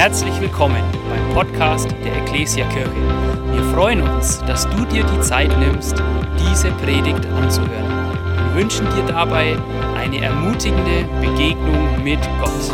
Herzlich 0.00 0.40
willkommen 0.40 0.82
beim 1.10 1.34
Podcast 1.34 1.90
der 1.90 2.22
Ecclesia 2.22 2.66
Kirche. 2.70 2.90
Wir 3.52 3.62
freuen 3.74 4.00
uns, 4.00 4.38
dass 4.46 4.66
du 4.70 4.86
dir 4.86 5.04
die 5.04 5.20
Zeit 5.20 5.50
nimmst, 5.58 5.92
diese 6.38 6.70
Predigt 6.70 7.26
anzuhören. 7.26 8.14
Wir 8.46 8.54
wünschen 8.54 8.86
dir 8.94 9.04
dabei 9.04 9.58
eine 9.96 10.22
ermutigende 10.22 11.04
Begegnung 11.20 12.02
mit 12.02 12.18
Gott. 12.40 12.72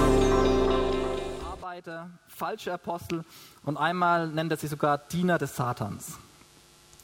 Arbeiter, 1.50 2.10
falsche 2.28 2.72
Apostel 2.72 3.24
und 3.64 3.76
einmal 3.76 4.28
nennt 4.28 4.52
er 4.52 4.56
sie 4.56 4.68
sogar 4.68 4.96
Diener 4.96 5.36
des 5.36 5.56
Satans. 5.56 6.18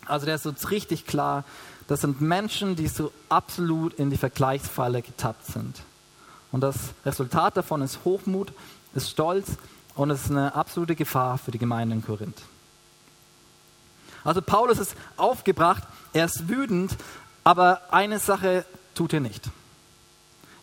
Also 0.07 0.27
der 0.27 0.37
ist 0.37 0.47
uns 0.47 0.71
richtig 0.71 1.05
klar, 1.05 1.43
das 1.89 2.03
sind 2.03 2.21
Menschen, 2.21 2.77
die 2.77 2.87
so 2.87 3.11
absolut 3.29 3.95
in 3.95 4.11
die 4.11 4.19
Vergleichsfalle 4.19 5.03
getappt 5.03 5.47
sind. 5.47 5.83
Und 6.53 6.61
das 6.61 6.77
Resultat 7.05 7.57
davon 7.57 7.83
ist 7.83 8.05
Hochmut, 8.05 8.53
ist 8.95 9.11
Stolz 9.11 9.57
und 9.95 10.11
es 10.11 10.25
ist 10.25 10.31
eine 10.31 10.55
absolute 10.55 10.95
Gefahr 10.95 11.39
für 11.39 11.51
die 11.51 11.59
Gemeinde 11.59 11.97
in 11.97 12.05
Korinth. 12.05 12.43
Also 14.25 14.41
Paulus 14.41 14.79
ist 14.79 14.95
aufgebracht, 15.17 15.83
er 16.13 16.27
ist 16.27 16.49
wütend, 16.49 16.97
aber 17.45 17.83
eine 17.91 18.19
Sache 18.19 18.65
tut 18.95 19.13
er 19.13 19.21
nicht. 19.21 19.51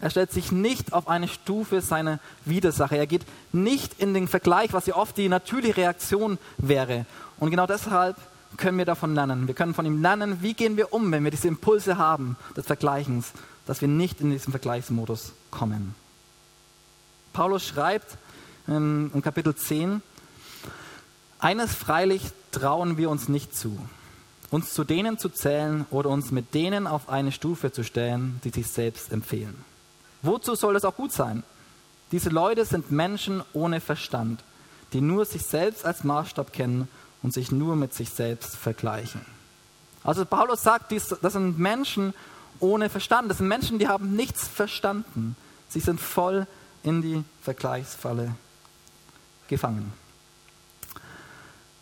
Er 0.01 0.09
stellt 0.09 0.31
sich 0.31 0.51
nicht 0.51 0.93
auf 0.93 1.09
eine 1.09 1.27
Stufe 1.27 1.81
seiner 1.81 2.19
Widersacher. 2.45 2.95
Er 2.95 3.07
geht 3.07 3.25
nicht 3.51 3.99
in 3.99 4.13
den 4.13 4.29
Vergleich, 4.29 4.71
was 4.71 4.85
ja 4.85 4.95
oft 4.95 5.17
die 5.17 5.27
natürliche 5.27 5.75
Reaktion 5.75 6.37
wäre. 6.57 7.05
Und 7.37 7.51
genau 7.51 7.67
deshalb 7.67 8.15
können 8.55 8.77
wir 8.77 8.85
davon 8.85 9.13
lernen. 9.13 9.47
Wir 9.47 9.55
können 9.55 9.73
von 9.73 9.85
ihm 9.85 10.01
lernen, 10.01 10.41
wie 10.41 10.53
gehen 10.53 10.77
wir 10.77 10.93
um, 10.93 11.11
wenn 11.11 11.23
wir 11.25 11.31
diese 11.31 11.49
Impulse 11.49 11.97
haben 11.97 12.37
des 12.55 12.65
Vergleichens, 12.65 13.33
dass 13.65 13.81
wir 13.81 13.89
nicht 13.89 14.21
in 14.21 14.31
diesen 14.31 14.51
Vergleichsmodus 14.51 15.33
kommen. 15.51 15.95
Paulus 17.33 17.67
schreibt, 17.67 18.17
in, 18.69 19.11
in 19.13 19.21
Kapitel 19.21 19.55
10. 19.55 20.01
Eines 21.39 21.73
freilich 21.73 22.23
trauen 22.51 22.97
wir 22.97 23.09
uns 23.09 23.29
nicht 23.29 23.55
zu, 23.55 23.77
uns 24.51 24.73
zu 24.73 24.83
denen 24.83 25.17
zu 25.17 25.29
zählen 25.29 25.85
oder 25.89 26.09
uns 26.09 26.31
mit 26.31 26.53
denen 26.53 26.87
auf 26.87 27.09
eine 27.09 27.31
Stufe 27.31 27.71
zu 27.71 27.83
stellen, 27.83 28.39
die 28.43 28.49
sich 28.49 28.67
selbst 28.67 29.11
empfehlen. 29.11 29.63
Wozu 30.21 30.55
soll 30.55 30.73
das 30.73 30.85
auch 30.85 30.95
gut 30.95 31.11
sein? 31.11 31.43
Diese 32.11 32.29
Leute 32.29 32.65
sind 32.65 32.91
Menschen 32.91 33.43
ohne 33.53 33.79
Verstand, 33.79 34.43
die 34.93 35.01
nur 35.01 35.25
sich 35.25 35.43
selbst 35.43 35.85
als 35.85 36.03
Maßstab 36.03 36.51
kennen 36.51 36.87
und 37.21 37.33
sich 37.33 37.51
nur 37.51 37.75
mit 37.75 37.93
sich 37.93 38.09
selbst 38.09 38.55
vergleichen. 38.55 39.21
Also 40.03 40.25
Paulus 40.25 40.63
sagt, 40.63 40.91
das 40.91 41.33
sind 41.33 41.59
Menschen 41.59 42.13
ohne 42.59 42.89
Verstand. 42.89 43.29
Das 43.29 43.37
sind 43.37 43.47
Menschen, 43.47 43.79
die 43.79 43.87
haben 43.87 44.15
nichts 44.15 44.47
verstanden. 44.47 45.35
Sie 45.69 45.79
sind 45.79 46.01
voll 46.01 46.47
in 46.83 47.01
die 47.01 47.23
Vergleichsfalle 47.41 48.35
gefangen. 49.49 49.91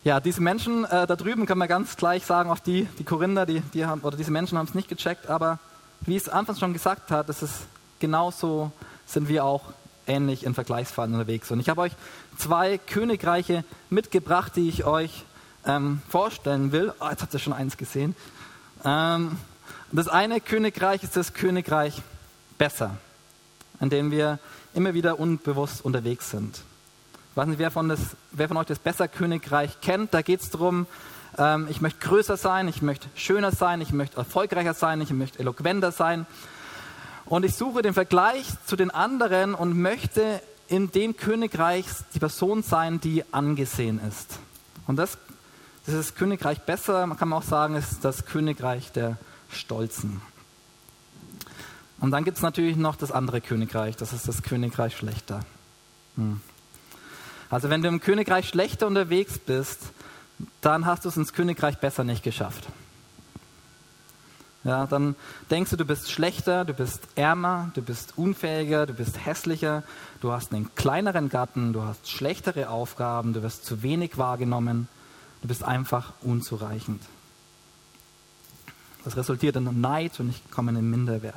Ja, 0.03 0.19
diese 0.19 0.41
Menschen 0.41 0.85
äh, 0.85 1.05
da 1.05 1.15
drüben 1.15 1.45
kann 1.45 1.57
man 1.57 1.67
ganz 1.67 1.97
gleich 1.97 2.25
sagen, 2.25 2.49
auch 2.49 2.59
die, 2.59 2.87
die 2.97 3.03
Korinther, 3.03 3.45
die, 3.45 3.61
die 3.73 3.85
haben, 3.85 4.01
oder 4.01 4.15
diese 4.15 4.31
Menschen 4.31 4.57
haben 4.57 4.67
es 4.67 4.73
nicht 4.73 4.87
gecheckt, 4.87 5.27
aber 5.27 5.59
wie 6.01 6.15
es 6.15 6.29
anfangs 6.29 6.59
schon 6.59 6.73
gesagt 6.73 7.11
hat, 7.11 7.27
das 7.27 7.43
ist 7.43 7.53
genauso 7.99 8.71
sind 9.05 9.27
wir 9.27 9.43
auch 9.43 9.63
ähnlich 10.07 10.45
in 10.45 10.53
Vergleichsfallen 10.53 11.13
unterwegs. 11.13 11.51
Und 11.51 11.59
ich 11.59 11.69
habe 11.69 11.81
euch 11.81 11.91
zwei 12.37 12.77
Königreiche 12.77 13.63
mitgebracht, 13.89 14.53
die 14.55 14.69
ich 14.69 14.85
euch 14.85 15.25
ähm, 15.65 16.01
vorstellen 16.09 16.71
will. 16.71 16.93
Oh, 16.99 17.07
jetzt 17.09 17.21
habt 17.21 17.33
ihr 17.33 17.39
schon 17.39 17.53
eins 17.53 17.77
gesehen. 17.77 18.15
Ähm, 18.85 19.37
das 19.91 20.07
eine 20.07 20.39
Königreich 20.39 21.03
ist 21.03 21.15
das 21.15 21.33
Königreich 21.33 22.01
Besser, 22.57 22.97
in 23.79 23.89
dem 23.89 24.09
wir 24.09 24.39
immer 24.73 24.93
wieder 24.93 25.19
unbewusst 25.19 25.83
unterwegs 25.83 26.31
sind. 26.31 26.61
Ich 27.37 27.39
weiß 27.39 27.49
nicht, 27.49 27.59
wer 27.59 27.69
von, 27.69 27.87
das, 27.87 27.99
wer 28.31 28.47
von 28.47 28.57
euch 28.57 28.65
das 28.65 28.79
Besser-Königreich 28.79 29.79
kennt. 29.79 30.11
Da 30.11 30.23
geht 30.23 30.41
es 30.41 30.49
darum, 30.49 30.87
ähm, 31.37 31.67
ich 31.69 31.81
möchte 31.81 31.99
größer 31.99 32.35
sein, 32.35 32.67
ich 32.67 32.81
möchte 32.81 33.09
schöner 33.13 33.51
sein, 33.51 33.79
ich 33.79 33.91
möchte 33.91 34.17
erfolgreicher 34.17 34.73
sein, 34.73 35.01
ich 35.01 35.11
möchte 35.11 35.37
eloquenter 35.37 35.91
sein. 35.91 36.25
Und 37.25 37.45
ich 37.45 37.53
suche 37.53 37.83
den 37.83 37.93
Vergleich 37.93 38.47
zu 38.65 38.75
den 38.75 38.89
anderen 38.89 39.53
und 39.53 39.79
möchte 39.79 40.41
in 40.67 40.89
dem 40.89 41.15
Königreich 41.15 41.85
die 42.15 42.17
Person 42.17 42.63
sein, 42.63 42.99
die 43.01 43.23
angesehen 43.31 44.01
ist. 44.09 44.39
Und 44.87 44.95
das, 44.95 45.19
das 45.85 45.93
ist 45.93 46.09
das 46.09 46.15
Königreich 46.15 46.61
besser, 46.61 47.05
man 47.05 47.19
kann 47.19 47.31
auch 47.33 47.43
sagen, 47.43 47.75
ist 47.75 48.03
das 48.03 48.25
Königreich 48.25 48.91
der 48.93 49.15
Stolzen. 49.51 50.21
Und 51.99 52.09
dann 52.09 52.23
gibt 52.23 52.37
es 52.37 52.41
natürlich 52.41 52.77
noch 52.77 52.95
das 52.95 53.11
andere 53.11 53.41
Königreich, 53.41 53.95
das 53.95 54.11
ist 54.11 54.27
das 54.27 54.41
Königreich 54.41 54.97
schlechter. 54.97 55.41
Hm. 56.15 56.41
Also 57.49 57.69
wenn 57.69 57.81
du 57.81 57.87
im 57.87 58.01
Königreich 58.01 58.49
schlechter 58.49 58.87
unterwegs 58.87 59.39
bist, 59.39 59.91
dann 60.61 60.85
hast 60.85 61.05
du 61.05 61.09
es 61.09 61.17
ins 61.17 61.33
Königreich 61.33 61.77
besser 61.77 62.03
nicht 62.03 62.23
geschafft. 62.23 62.67
Ja, 64.63 64.85
dann 64.85 65.15
denkst 65.49 65.71
du, 65.71 65.77
du 65.77 65.85
bist 65.85 66.11
schlechter, 66.11 66.65
du 66.65 66.73
bist 66.73 67.07
ärmer, 67.15 67.71
du 67.73 67.81
bist 67.81 68.17
unfähiger, 68.17 68.85
du 68.85 68.93
bist 68.93 69.25
hässlicher, 69.25 69.83
du 70.19 70.33
hast 70.33 70.53
einen 70.53 70.75
kleineren 70.75 71.29
Gatten, 71.29 71.71
du 71.71 71.83
hast 71.83 72.09
schlechtere 72.09 72.69
Aufgaben, 72.69 73.31
du 73.31 73.43
wirst 73.43 73.65
zu 73.65 73.81
wenig 73.81 74.17
wahrgenommen, 74.17 74.89
du 75.41 75.47
bist 75.47 75.63
einfach 75.63 76.11
unzureichend. 76.21 77.01
Das 79.05 79.15
resultiert 79.15 79.55
in 79.55 79.79
Neid 79.79 80.19
und 80.19 80.29
ich 80.29 80.51
komme 80.51 80.71
in 80.71 80.75
den 80.75 80.89
Minderwert. 80.89 81.35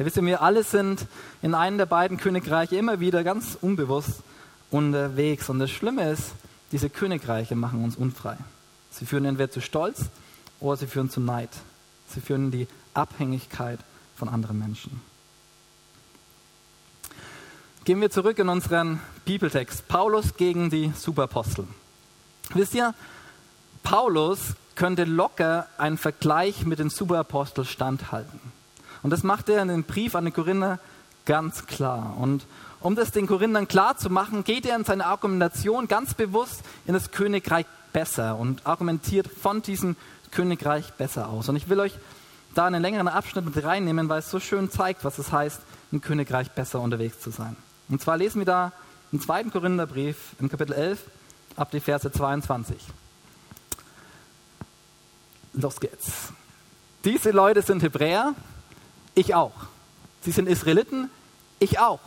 Ja, 0.00 0.06
wisst 0.06 0.16
ihr, 0.16 0.24
wir 0.24 0.40
alle 0.40 0.64
sind 0.64 1.06
in 1.42 1.54
einem 1.54 1.76
der 1.76 1.84
beiden 1.84 2.16
Königreiche 2.16 2.74
immer 2.74 3.00
wieder 3.00 3.22
ganz 3.22 3.58
unbewusst 3.60 4.22
unterwegs. 4.70 5.50
Und 5.50 5.58
das 5.58 5.70
Schlimme 5.70 6.08
ist, 6.08 6.32
diese 6.72 6.88
Königreiche 6.88 7.54
machen 7.54 7.84
uns 7.84 7.96
unfrei. 7.96 8.38
Sie 8.90 9.04
führen 9.04 9.26
entweder 9.26 9.50
zu 9.50 9.60
Stolz 9.60 10.06
oder 10.58 10.78
sie 10.78 10.86
führen 10.86 11.10
zu 11.10 11.20
Neid. 11.20 11.50
Sie 12.08 12.22
führen 12.22 12.46
in 12.46 12.50
die 12.50 12.68
Abhängigkeit 12.94 13.78
von 14.16 14.30
anderen 14.30 14.58
Menschen. 14.58 15.02
Gehen 17.84 18.00
wir 18.00 18.10
zurück 18.10 18.38
in 18.38 18.48
unseren 18.48 19.00
Bibeltext. 19.26 19.86
Paulus 19.86 20.34
gegen 20.38 20.70
die 20.70 20.94
Superapostel. 20.96 21.66
Wisst 22.54 22.74
ihr, 22.74 22.94
Paulus 23.82 24.54
könnte 24.76 25.04
locker 25.04 25.66
einen 25.76 25.98
Vergleich 25.98 26.64
mit 26.64 26.78
den 26.78 26.88
Superaposteln 26.88 27.66
standhalten. 27.66 28.59
Und 29.02 29.10
das 29.10 29.22
macht 29.22 29.48
er 29.48 29.62
in 29.62 29.68
dem 29.68 29.84
Brief 29.84 30.14
an 30.14 30.24
die 30.24 30.30
Korinther 30.30 30.78
ganz 31.26 31.66
klar. 31.66 32.16
Und 32.18 32.44
um 32.80 32.94
das 32.94 33.10
den 33.10 33.26
Korinthern 33.26 33.68
klar 33.68 33.96
zu 33.96 34.10
machen, 34.10 34.44
geht 34.44 34.66
er 34.66 34.76
in 34.76 34.84
seine 34.84 35.06
Argumentation 35.06 35.88
ganz 35.88 36.14
bewusst 36.14 36.62
in 36.86 36.94
das 36.94 37.10
Königreich 37.10 37.66
besser 37.92 38.36
und 38.36 38.66
argumentiert 38.66 39.28
von 39.28 39.62
diesem 39.62 39.96
Königreich 40.30 40.92
besser 40.94 41.28
aus. 41.28 41.48
Und 41.48 41.56
ich 41.56 41.68
will 41.68 41.80
euch 41.80 41.94
da 42.54 42.66
einen 42.66 42.82
längeren 42.82 43.08
Abschnitt 43.08 43.44
mit 43.44 43.64
reinnehmen, 43.64 44.08
weil 44.08 44.20
es 44.20 44.30
so 44.30 44.40
schön 44.40 44.70
zeigt, 44.70 45.04
was 45.04 45.18
es 45.18 45.32
heißt, 45.32 45.60
im 45.92 46.00
Königreich 46.00 46.50
besser 46.50 46.80
unterwegs 46.80 47.20
zu 47.20 47.30
sein. 47.30 47.56
Und 47.88 48.00
zwar 48.00 48.16
lesen 48.16 48.40
wir 48.40 48.46
da 48.46 48.72
im 49.12 49.20
zweiten 49.20 49.50
Korintherbrief 49.50 50.16
im 50.38 50.48
Kapitel 50.48 50.72
11 50.72 51.00
ab 51.56 51.70
die 51.70 51.80
Verse 51.80 52.10
22. 52.10 52.76
Los 55.54 55.80
geht's. 55.80 56.32
Diese 57.04 57.30
Leute 57.30 57.62
sind 57.62 57.82
Hebräer, 57.82 58.34
ich 59.20 59.34
auch. 59.34 59.52
Sie 60.22 60.32
sind 60.32 60.48
Israeliten, 60.48 61.10
ich 61.58 61.78
auch. 61.78 62.00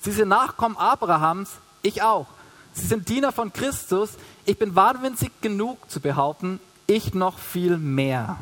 Sie 0.00 0.10
sind 0.10 0.28
Nachkommen 0.28 0.76
Abrahams, 0.76 1.50
ich 1.82 2.02
auch. 2.02 2.26
Sie 2.72 2.86
sind 2.86 3.08
Diener 3.08 3.32
von 3.32 3.52
Christus, 3.52 4.10
ich 4.44 4.58
bin 4.58 4.74
wahnwitzig 4.74 5.30
genug 5.40 5.90
zu 5.90 6.00
behaupten, 6.00 6.58
ich 6.86 7.14
noch 7.14 7.38
viel 7.38 7.78
mehr. 7.78 8.38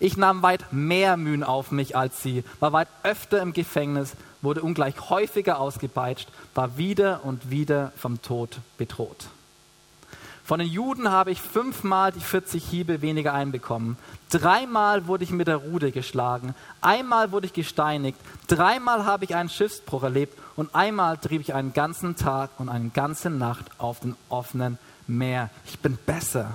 Ich 0.00 0.16
nahm 0.16 0.42
weit 0.42 0.72
mehr 0.72 1.16
Mühen 1.16 1.44
auf 1.44 1.70
mich 1.70 1.96
als 1.96 2.22
sie, 2.22 2.42
war 2.58 2.72
weit 2.72 2.88
öfter 3.04 3.40
im 3.40 3.52
Gefängnis, 3.52 4.14
wurde 4.40 4.62
ungleich 4.62 5.10
häufiger 5.10 5.60
ausgepeitscht, 5.60 6.28
war 6.54 6.76
wieder 6.76 7.24
und 7.24 7.50
wieder 7.50 7.92
vom 7.96 8.20
Tod 8.20 8.58
bedroht. 8.78 9.26
Von 10.52 10.58
den 10.58 10.68
Juden 10.68 11.10
habe 11.10 11.30
ich 11.30 11.40
fünfmal 11.40 12.12
die 12.12 12.20
40 12.20 12.62
Hiebe 12.62 13.00
weniger 13.00 13.32
einbekommen. 13.32 13.96
Dreimal 14.28 15.06
wurde 15.06 15.24
ich 15.24 15.30
mit 15.30 15.48
der 15.48 15.56
Rude 15.56 15.92
geschlagen. 15.92 16.54
Einmal 16.82 17.32
wurde 17.32 17.46
ich 17.46 17.54
gesteinigt. 17.54 18.18
Dreimal 18.48 19.06
habe 19.06 19.24
ich 19.24 19.34
einen 19.34 19.48
Schiffsbruch 19.48 20.02
erlebt. 20.02 20.38
Und 20.54 20.74
einmal 20.74 21.16
trieb 21.16 21.40
ich 21.40 21.54
einen 21.54 21.72
ganzen 21.72 22.16
Tag 22.16 22.50
und 22.58 22.68
eine 22.68 22.90
ganze 22.90 23.30
Nacht 23.30 23.64
auf 23.78 24.00
dem 24.00 24.14
offenen 24.28 24.76
Meer. 25.06 25.48
Ich 25.64 25.78
bin 25.78 25.96
besser. 25.96 26.54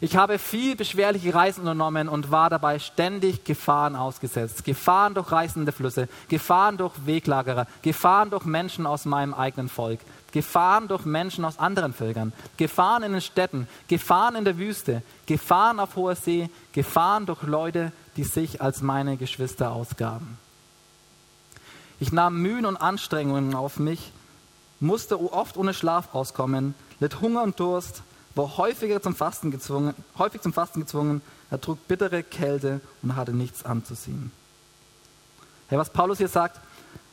Ich 0.00 0.16
habe 0.16 0.40
viel 0.40 0.74
beschwerliche 0.74 1.32
Reisen 1.32 1.60
unternommen 1.60 2.08
und 2.08 2.32
war 2.32 2.50
dabei 2.50 2.80
ständig 2.80 3.44
Gefahren 3.44 3.94
ausgesetzt. 3.94 4.64
Gefahren 4.64 5.14
durch 5.14 5.30
reißende 5.30 5.70
Flüsse, 5.70 6.08
Gefahren 6.28 6.76
durch 6.76 6.92
Weglagerer, 7.06 7.68
Gefahren 7.82 8.30
durch 8.30 8.44
Menschen 8.44 8.84
aus 8.84 9.04
meinem 9.04 9.32
eigenen 9.32 9.68
Volk. 9.68 10.00
Gefahren 10.34 10.88
durch 10.88 11.04
Menschen 11.04 11.44
aus 11.44 11.60
anderen 11.60 11.94
Völkern, 11.94 12.32
Gefahren 12.56 13.04
in 13.04 13.12
den 13.12 13.20
Städten, 13.20 13.68
Gefahren 13.86 14.34
in 14.34 14.44
der 14.44 14.58
Wüste, 14.58 15.00
Gefahren 15.26 15.78
auf 15.78 15.94
hoher 15.94 16.16
See, 16.16 16.50
Gefahren 16.72 17.24
durch 17.24 17.44
Leute, 17.44 17.92
die 18.16 18.24
sich 18.24 18.60
als 18.60 18.82
meine 18.82 19.16
Geschwister 19.16 19.70
ausgaben. 19.70 20.36
Ich 22.00 22.10
nahm 22.10 22.42
Mühen 22.42 22.66
und 22.66 22.76
Anstrengungen 22.76 23.54
auf 23.54 23.78
mich, 23.78 24.10
musste 24.80 25.20
oft 25.32 25.56
ohne 25.56 25.72
Schlaf 25.72 26.12
auskommen, 26.16 26.74
litt 26.98 27.20
Hunger 27.20 27.44
und 27.44 27.60
Durst, 27.60 28.02
war 28.34 28.56
häufiger 28.56 29.00
zum 29.00 29.14
Fasten 29.14 29.52
gezwungen, 29.52 29.94
häufig 30.18 30.40
zum 30.40 30.52
Fasten 30.52 30.80
gezwungen, 30.80 31.22
er 31.48 31.60
trug 31.60 31.86
bittere 31.86 32.24
Kälte 32.24 32.80
und 33.02 33.14
hatte 33.14 33.32
nichts 33.32 33.64
anzuziehen. 33.64 34.32
Hey, 35.68 35.78
was 35.78 35.90
Paulus 35.90 36.18
hier 36.18 36.26
sagt, 36.26 36.58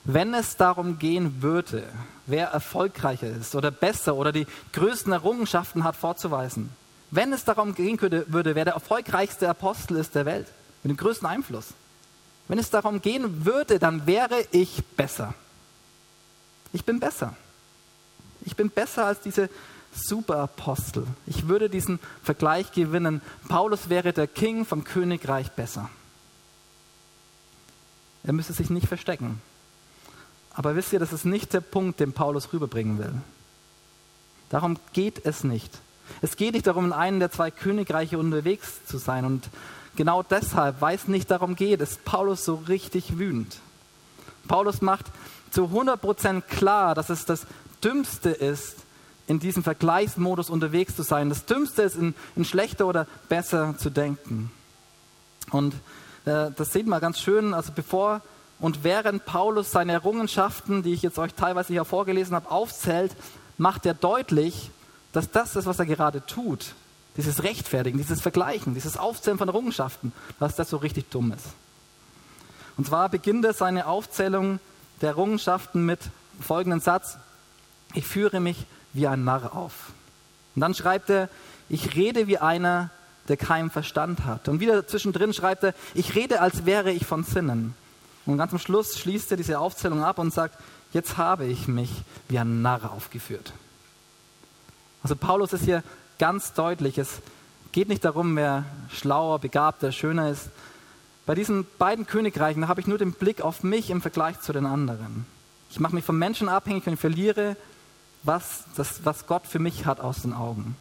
wenn 0.04 0.34
es 0.34 0.58
darum 0.58 1.00
gehen 1.00 1.42
würde, 1.42 1.84
wer 2.26 2.48
erfolgreicher 2.48 3.28
ist 3.28 3.56
oder 3.56 3.72
besser 3.72 4.16
oder 4.16 4.32
die 4.32 4.48
größten 4.74 5.12
Errungenschaften 5.12 5.84
hat 5.84 5.96
vorzuweisen, 5.96 6.70
wenn 7.12 7.34
es 7.34 7.44
darum 7.44 7.76
gehen 7.76 8.00
würde, 8.02 8.56
wer 8.56 8.66
der 8.66 8.74
erfolgreichste 8.74 9.50
Apostel 9.50 9.98
ist 9.98 10.16
der 10.16 10.26
Welt, 10.26 10.48
mit 10.84 10.92
dem 10.92 10.98
größten 10.98 11.28
Einfluss, 11.28 11.68
wenn 12.48 12.58
es 12.58 12.70
darum 12.70 13.02
gehen 13.02 13.46
würde, 13.46 13.80
dann 13.80 14.08
wäre 14.08 14.46
ich 14.52 14.84
besser. 14.98 15.34
Ich 16.74 16.86
bin 16.86 17.00
besser. 17.00 17.36
Ich 18.44 18.56
bin 18.56 18.70
besser 18.70 19.06
als 19.06 19.22
diese 19.22 19.50
Superapostel. 19.94 21.06
Ich 21.28 21.48
würde 21.48 21.70
diesen 21.70 22.00
Vergleich 22.24 22.72
gewinnen. 22.72 23.22
Paulus 23.48 23.90
wäre 23.90 24.14
der 24.14 24.28
King 24.28 24.66
vom 24.66 24.84
Königreich 24.84 25.52
besser. 25.52 25.90
Er 28.24 28.34
müsste 28.34 28.54
sich 28.54 28.70
nicht 28.70 28.88
verstecken. 28.88 29.42
Aber 30.54 30.76
wisst 30.76 30.94
ihr, 30.94 31.00
das 31.00 31.14
ist 31.14 31.26
nicht 31.26 31.54
der 31.54 31.62
Punkt, 31.62 32.00
den 32.00 32.14
Paulus 32.14 32.52
rüberbringen 32.52 32.98
will. 32.98 33.14
Darum 34.50 34.78
geht 34.94 35.26
es 35.26 35.44
nicht. 35.44 35.72
Es 36.22 36.36
geht 36.36 36.54
nicht 36.54 36.68
darum, 36.68 36.86
in 36.86 36.94
einem 36.94 37.20
der 37.20 37.32
zwei 37.32 37.52
Königreiche 37.52 38.18
unterwegs 38.18 38.86
zu 38.86 38.98
sein. 38.98 39.24
Und 39.24 39.50
genau 39.96 40.24
deshalb, 40.24 40.82
weil 40.82 40.96
es 40.96 41.08
nicht 41.08 41.32
darum 41.32 41.56
geht, 41.56 41.80
ist 41.80 42.04
Paulus 42.04 42.44
so 42.44 42.56
richtig 42.68 43.18
wütend. 43.18 43.60
Paulus 44.48 44.82
macht 44.82 45.06
zu 45.52 45.66
100% 45.66 46.42
klar, 46.42 46.96
dass 46.96 47.10
es 47.10 47.26
das 47.26 47.46
Dümmste 47.84 48.30
ist, 48.30 48.78
in 49.28 49.40
diesem 49.40 49.64
Vergleichsmodus 49.64 50.50
unterwegs 50.50 50.96
zu 50.96 51.04
sein. 51.04 51.30
Das 51.30 51.46
Dümmste 51.46 51.84
ist, 51.84 51.96
in, 51.96 52.14
in 52.36 52.44
schlechter 52.44 52.86
oder 52.86 53.08
besser 53.30 53.78
zu 53.78 53.90
denken. 53.90 54.52
Und 55.52 55.74
äh, 56.26 56.52
das 56.56 56.74
sieht 56.74 56.88
man 56.88 57.00
ganz 57.00 57.20
schön, 57.20 57.54
also 57.54 57.72
bevor 57.74 58.22
und 58.62 58.84
während 58.84 59.26
Paulus 59.26 59.72
seine 59.72 59.92
Errungenschaften, 59.94 60.84
die 60.84 60.94
ich 60.94 61.02
jetzt 61.02 61.18
euch 61.18 61.34
teilweise 61.34 61.74
hier 61.74 61.84
vorgelesen 61.84 62.36
habe, 62.36 62.50
aufzählt, 62.50 63.12
macht 63.58 63.86
er 63.88 63.96
deutlich, 63.96 64.70
dass 65.14 65.32
das 65.32 65.56
ist, 65.56 65.66
was 65.66 65.80
er 65.80 65.88
gerade 65.88 66.26
tut. 66.26 66.76
Dieses 67.18 67.44
Rechtfertigen, 67.44 67.98
dieses 67.98 68.22
Vergleichen, 68.22 68.76
dieses 68.76 68.98
Aufzählen 68.98 69.40
von 69.40 69.50
Errungenschaften, 69.50 70.14
dass 70.40 70.56
das 70.56 70.70
so 70.70 70.78
richtig 70.78 71.10
dumm 71.10 71.34
ist. 71.34 71.48
Und 72.78 72.86
zwar 72.88 73.10
beginnt 73.10 73.44
er 73.44 73.54
seine 73.54 73.88
Aufzählung 73.88 74.60
der 75.02 75.10
Errungenschaften 75.10 75.86
mit 75.86 76.00
folgendem 76.40 76.80
Satz. 76.80 77.18
Ich 77.96 78.06
führe 78.06 78.40
mich 78.40 78.66
wie 78.94 79.08
ein 79.08 79.24
Narr 79.24 79.56
auf. 79.56 79.92
Und 80.56 80.62
dann 80.62 80.76
schreibt 80.76 81.10
er, 81.10 81.30
ich 81.68 81.96
rede 81.96 82.28
wie 82.28 82.38
einer, 82.38 82.92
der 83.28 83.38
keinen 83.38 83.72
Verstand 83.72 84.24
hat. 84.26 84.48
Und 84.48 84.60
wieder 84.60 84.88
zwischendrin 84.88 85.34
schreibt 85.34 85.64
er, 85.64 85.74
ich 85.96 86.16
rede, 86.16 86.42
als 86.42 86.66
wäre 86.66 86.92
ich 86.92 87.06
von 87.06 87.24
Sinnen. 87.24 87.76
Und 88.26 88.38
ganz 88.38 88.52
am 88.52 88.60
Schluss 88.60 88.98
schließt 88.98 89.32
er 89.32 89.38
diese 89.38 89.60
Aufzählung 89.60 90.04
ab 90.04 90.20
und 90.20 90.34
sagt, 90.34 90.58
jetzt 90.94 91.18
habe 91.18 91.46
ich 91.46 91.68
mich 91.68 91.90
wie 92.28 92.40
ein 92.40 92.62
Narr 92.62 92.92
aufgeführt. 92.92 93.54
Also 95.04 95.16
Paulus 95.16 95.54
ist 95.54 95.66
hier 95.66 95.84
ganz 96.20 96.54
deutlich, 96.54 96.98
es 96.98 97.22
geht 97.72 97.90
nicht 97.90 98.06
darum, 98.06 98.36
wer 98.36 98.66
schlauer, 98.90 99.40
begabter, 99.40 99.92
schöner 99.92 100.30
ist. 100.30 100.50
Bei 101.26 101.36
diesen 101.36 101.66
beiden 101.80 102.06
Königreichen 102.06 102.68
habe 102.68 102.82
ich 102.82 102.88
nur 102.88 102.98
den 102.98 103.14
Blick 103.14 103.42
auf 103.42 103.64
mich 103.64 103.90
im 103.90 104.02
Vergleich 104.02 104.40
zu 104.42 104.54
den 104.54 104.66
anderen. 104.66 105.26
Ich 105.70 105.80
mache 105.80 105.96
mich 105.96 106.04
vom 106.04 106.18
Menschen 106.20 106.50
abhängig 106.50 106.86
und 106.88 106.98
verliere 106.98 107.56
was, 108.24 108.66
das, 108.76 109.06
was 109.06 109.26
Gott 109.26 109.48
für 109.48 109.60
mich 109.60 109.86
hat 109.86 110.00
aus 110.00 110.22
den 110.22 110.34
Augen. 110.34 110.76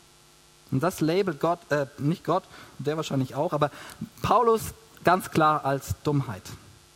Und 0.71 0.83
das 0.83 1.01
labelt 1.01 1.41
Gott, 1.41 1.59
äh, 1.71 1.87
nicht 1.99 2.25
Gott, 2.25 2.45
der 2.79 2.97
wahrscheinlich 2.97 3.35
auch, 3.35 3.53
aber 3.53 3.71
Paulus 4.23 4.75
ganz 5.05 5.31
klar 5.31 5.65
als 5.65 5.95
Dummheit. 6.05 6.43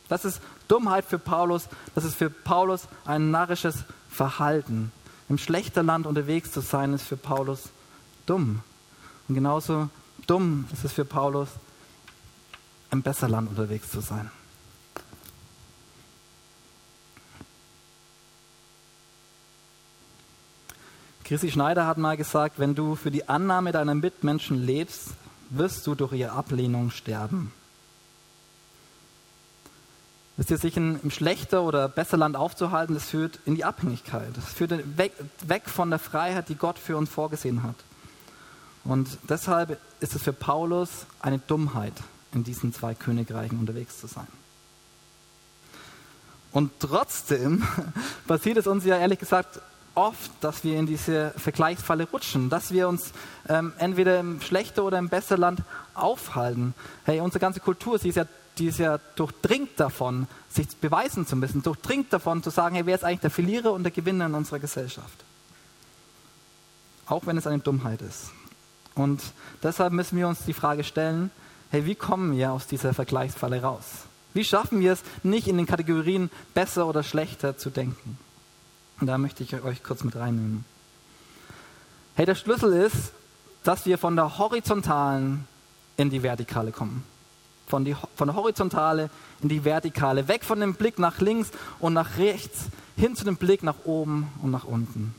Das 0.07 0.25
ist 0.25 0.41
Dummheit 0.67 1.05
für 1.05 1.19
Paulus, 1.19 1.67
das 1.95 2.03
ist 2.03 2.15
für 2.15 2.29
Paulus 2.29 2.87
ein 3.05 3.31
narrisches 3.31 3.83
Verhalten. 4.09 4.91
Im 5.29 5.37
schlechten 5.37 5.85
Land 5.85 6.05
unterwegs 6.05 6.51
zu 6.51 6.61
sein, 6.61 6.93
ist 6.93 7.03
für 7.03 7.17
Paulus 7.17 7.69
dumm. 8.25 8.61
Und 9.27 9.35
genauso 9.35 9.89
dumm 10.27 10.65
ist 10.71 10.85
es 10.85 10.93
für 10.93 11.05
Paulus, 11.05 11.49
im 12.91 13.01
besser 13.01 13.27
Land 13.27 13.49
unterwegs 13.49 13.89
zu 13.89 14.01
sein. 14.01 14.29
Chrissy 21.23 21.49
Schneider 21.49 21.87
hat 21.87 21.97
mal 21.97 22.17
gesagt, 22.17 22.59
wenn 22.59 22.75
du 22.75 22.95
für 22.95 23.09
die 23.09 23.27
Annahme 23.27 23.71
deiner 23.71 23.95
Mitmenschen 23.95 24.63
lebst, 24.63 25.09
wirst 25.49 25.87
du 25.87 25.95
durch 25.95 26.13
ihre 26.13 26.33
Ablehnung 26.33 26.91
sterben. 26.91 27.51
Wisst 30.37 30.51
ihr, 30.51 30.57
sich 30.57 30.75
in, 30.75 30.99
im 31.01 31.11
schlechter 31.11 31.63
oder 31.63 31.87
besser 31.87 32.17
Land 32.17 32.35
aufzuhalten, 32.35 32.93
das 32.93 33.05
führt 33.05 33.39
in 33.45 33.55
die 33.55 33.63
Abhängigkeit. 33.63 34.35
Das 34.35 34.45
führt 34.45 34.97
weg, 34.97 35.13
weg 35.47 35.69
von 35.69 35.89
der 35.89 35.99
Freiheit, 35.99 36.49
die 36.49 36.55
Gott 36.55 36.77
für 36.77 36.97
uns 36.97 37.09
vorgesehen 37.09 37.63
hat. 37.63 37.75
Und 38.83 39.17
deshalb 39.29 39.79
ist 39.99 40.13
es 40.13 40.21
für 40.21 40.33
Paulus 40.33 41.05
eine 41.19 41.39
Dummheit, 41.39 41.93
in 42.33 42.43
diesen 42.43 42.73
zwei 42.73 42.93
Königreichen 42.93 43.57
unterwegs 43.57 43.99
zu 43.99 44.07
sein. 44.07 44.27
Und 46.51 46.71
trotzdem 46.79 47.63
passiert 48.27 48.57
es 48.57 48.67
uns 48.67 48.85
ja 48.85 48.97
ehrlich 48.97 49.19
gesagt 49.19 49.59
oft, 49.95 50.31
dass 50.41 50.63
wir 50.63 50.77
in 50.77 50.85
diese 50.85 51.31
Vergleichsfalle 51.37 52.07
rutschen, 52.11 52.49
dass 52.49 52.71
wir 52.71 52.87
uns 52.87 53.11
ähm, 53.49 53.73
entweder 53.77 54.19
im 54.19 54.41
schlechter 54.41 54.83
oder 54.83 54.97
im 54.99 55.09
besser 55.09 55.37
Land 55.37 55.63
aufhalten. 55.93 56.73
Hey, 57.05 57.21
unsere 57.21 57.39
ganze 57.39 57.61
Kultur, 57.61 57.97
sie 57.97 58.09
ist 58.09 58.15
ja, 58.15 58.25
die 58.57 58.67
ist 58.67 58.79
ja 58.79 58.99
durchdringt 59.15 59.79
davon, 59.79 60.27
sich 60.49 60.67
beweisen 60.77 61.27
zu 61.27 61.35
müssen, 61.35 61.61
durchdringt 61.61 62.11
davon 62.11 62.41
zu 62.41 62.49
sagen, 62.49 62.75
hey, 62.75 62.85
wer 62.85 62.95
ist 62.95 63.03
eigentlich 63.03 63.21
der 63.21 63.31
Verlierer 63.31 63.73
und 63.73 63.83
der 63.83 63.91
Gewinner 63.91 64.27
in 64.27 64.33
unserer 64.33 64.59
Gesellschaft? 64.59 65.23
Auch 67.05 67.25
wenn 67.25 67.37
es 67.37 67.47
eine 67.47 67.59
Dummheit 67.59 68.01
ist. 68.01 68.31
Und 68.95 69.21
deshalb 69.61 69.93
müssen 69.93 70.17
wir 70.17 70.27
uns 70.27 70.45
die 70.45 70.53
Frage 70.53 70.83
stellen, 70.83 71.31
hey, 71.69 71.85
wie 71.85 71.95
kommen 71.95 72.37
wir 72.37 72.51
aus 72.51 72.67
dieser 72.67 72.93
Vergleichsfalle 72.93 73.61
raus? 73.61 73.85
Wie 74.33 74.43
schaffen 74.43 74.79
wir 74.79 74.93
es, 74.93 75.03
nicht 75.23 75.47
in 75.47 75.57
den 75.57 75.65
Kategorien 75.65 76.29
besser 76.53 76.87
oder 76.87 77.03
schlechter 77.03 77.57
zu 77.57 77.69
denken? 77.69 78.17
Und 78.99 79.07
da 79.07 79.17
möchte 79.17 79.43
ich 79.43 79.53
euch 79.61 79.83
kurz 79.83 80.03
mit 80.03 80.15
reinnehmen. 80.15 80.65
Hey, 82.15 82.25
der 82.25 82.35
Schlüssel 82.35 82.73
ist, 82.73 83.11
dass 83.63 83.85
wir 83.85 83.97
von 83.97 84.15
der 84.15 84.37
horizontalen 84.37 85.47
in 85.97 86.09
die 86.09 86.23
vertikale 86.23 86.71
kommen. 86.71 87.03
Von, 87.67 87.85
die, 87.85 87.95
von 88.15 88.27
der 88.27 88.35
horizontale 88.35 89.09
in 89.41 89.49
die 89.49 89.65
vertikale. 89.65 90.27
Weg 90.27 90.43
von 90.43 90.59
dem 90.59 90.75
Blick 90.75 90.99
nach 90.99 91.19
links 91.19 91.51
und 91.79 91.93
nach 91.93 92.17
rechts, 92.17 92.65
hin 92.95 93.15
zu 93.15 93.25
dem 93.25 93.37
Blick 93.37 93.63
nach 93.63 93.85
oben 93.85 94.27
und 94.41 94.51
nach 94.51 94.65
unten. 94.65 95.15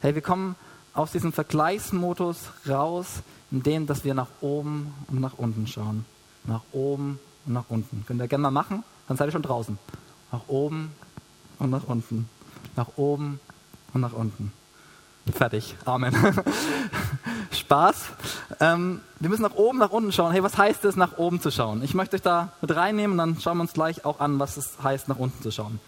Hey, 0.00 0.14
wir 0.14 0.22
kommen 0.22 0.56
aus 0.94 1.12
diesem 1.12 1.32
Vergleichsmodus 1.32 2.38
raus, 2.68 3.06
indem 3.50 3.86
dass 3.86 4.04
wir 4.04 4.14
nach 4.14 4.28
oben 4.40 4.94
und 5.08 5.20
nach 5.20 5.34
unten 5.36 5.66
schauen. 5.66 6.04
Nach 6.44 6.62
oben 6.72 7.18
und 7.44 7.52
nach 7.52 7.66
unten. 7.68 8.04
Könnt 8.06 8.20
ihr 8.20 8.28
gerne 8.28 8.42
mal 8.42 8.50
machen, 8.50 8.82
dann 9.08 9.16
seid 9.16 9.28
ihr 9.28 9.32
schon 9.32 9.42
draußen. 9.42 9.78
Nach 10.32 10.48
oben 10.48 10.92
und 11.58 11.70
nach 11.70 11.84
unten 11.84 12.28
nach 12.76 12.96
oben 12.96 13.40
und 13.92 14.00
nach 14.00 14.12
unten. 14.12 14.52
Fertig. 15.32 15.76
Amen. 15.84 16.14
Spaß. 17.52 18.04
Ähm, 18.60 19.00
wir 19.18 19.28
müssen 19.28 19.42
nach 19.42 19.54
oben, 19.54 19.78
nach 19.78 19.90
unten 19.90 20.12
schauen. 20.12 20.32
Hey, 20.32 20.42
was 20.42 20.56
heißt 20.56 20.84
es, 20.84 20.96
nach 20.96 21.18
oben 21.18 21.40
zu 21.40 21.50
schauen? 21.50 21.82
Ich 21.82 21.94
möchte 21.94 22.16
euch 22.16 22.22
da 22.22 22.52
mit 22.60 22.74
reinnehmen, 22.74 23.18
dann 23.18 23.40
schauen 23.40 23.58
wir 23.58 23.62
uns 23.62 23.72
gleich 23.72 24.04
auch 24.04 24.20
an, 24.20 24.38
was 24.38 24.56
es 24.56 24.76
heißt, 24.82 25.08
nach 25.08 25.18
unten 25.18 25.42
zu 25.42 25.50
schauen. 25.50 25.80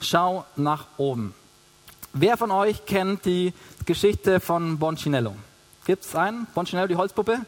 Schau 0.00 0.44
nach 0.56 0.86
oben. 0.96 1.34
Wer 2.12 2.36
von 2.36 2.50
euch 2.50 2.86
kennt 2.86 3.24
die 3.24 3.52
Geschichte 3.84 4.40
von 4.40 4.78
Boncinello? 4.78 5.34
Gibt 5.84 6.04
es 6.04 6.14
einen? 6.14 6.46
Boncinello, 6.54 6.88
die 6.88 6.96
Holzpuppe? 6.96 7.40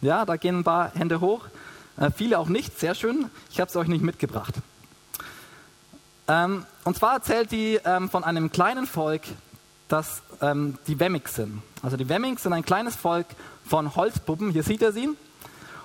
Ja, 0.00 0.24
da 0.24 0.36
gehen 0.36 0.58
ein 0.58 0.64
paar 0.64 0.92
Hände 0.94 1.20
hoch. 1.20 1.42
Äh, 1.96 2.10
viele 2.10 2.38
auch 2.38 2.48
nicht, 2.48 2.78
sehr 2.78 2.94
schön. 2.94 3.30
Ich 3.50 3.60
habe 3.60 3.68
es 3.68 3.76
euch 3.76 3.88
nicht 3.88 4.02
mitgebracht. 4.02 4.54
Ähm, 6.26 6.66
und 6.84 6.96
zwar 6.96 7.14
erzählt 7.14 7.52
die 7.52 7.78
ähm, 7.84 8.10
von 8.10 8.24
einem 8.24 8.50
kleinen 8.50 8.86
Volk, 8.86 9.22
das 9.88 10.22
ähm, 10.40 10.78
die 10.86 10.98
Wemmings 10.98 11.34
sind. 11.34 11.62
Also 11.82 11.96
die 11.96 12.08
Wemmings 12.08 12.42
sind 12.42 12.52
ein 12.52 12.64
kleines 12.64 12.96
Volk 12.96 13.26
von 13.66 13.94
Holzpuppen. 13.94 14.50
Hier 14.50 14.62
sieht 14.62 14.82
er 14.82 14.92
sie. 14.92 15.10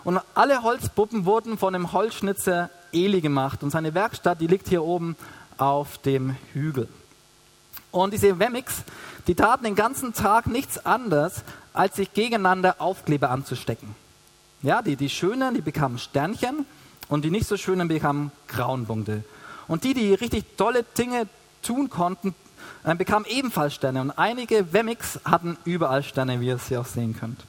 Und 0.04 0.20
alle 0.34 0.64
Holzpuppen 0.64 1.26
wurden 1.26 1.58
von 1.58 1.74
dem 1.74 1.92
Holzschnitzer 1.92 2.70
Eli 2.94 3.22
gemacht. 3.22 3.64
Und 3.64 3.72
seine 3.72 3.94
Werkstatt, 3.94 4.42
die 4.42 4.48
liegt 4.48 4.68
hier 4.70 4.84
oben 4.84 5.16
auf 5.58 5.98
dem 6.00 6.36
Hügel. 6.54 6.88
Und 7.92 8.14
diese 8.14 8.40
Wemmings, 8.40 8.84
die 9.28 9.36
taten 9.36 9.64
den 9.64 9.76
ganzen 9.76 10.14
Tag 10.14 10.48
nichts 10.48 10.86
anderes, 10.86 11.44
als 11.74 11.96
sich 11.96 12.14
gegeneinander 12.14 12.76
Aufkleber 12.80 13.30
anzustecken. 13.30 13.96
Ja, 14.62 14.82
die, 14.82 14.96
die 14.96 15.10
Schönen, 15.10 15.56
die 15.56 15.62
bekamen 15.62 15.98
Sternchen 15.98 16.66
und 17.08 17.26
die 17.26 17.32
nicht 17.32 17.48
so 17.48 17.58
Schönen 17.58 17.88
bekamen 17.88 18.32
Grauenpunkte. 18.48 19.24
Und 19.68 19.84
die, 19.84 19.94
die 19.94 20.14
richtig 20.14 20.58
tolle 20.58 20.84
Dinge 20.98 21.28
tun 21.62 21.90
konnten, 21.90 22.36
bekam 22.98 23.26
ebenfalls 23.26 23.76
Sterne 23.76 24.02
und 24.02 24.12
einige 24.12 24.74
Wemmix 24.74 25.20
hatten 25.26 25.58
überall 25.66 26.04
Sterne, 26.04 26.40
wie 26.40 26.48
ihr 26.48 26.56
es 26.56 26.68
hier 26.68 26.82
auch 26.82 26.86
sehen 26.86 27.16
könnt. 27.18 27.44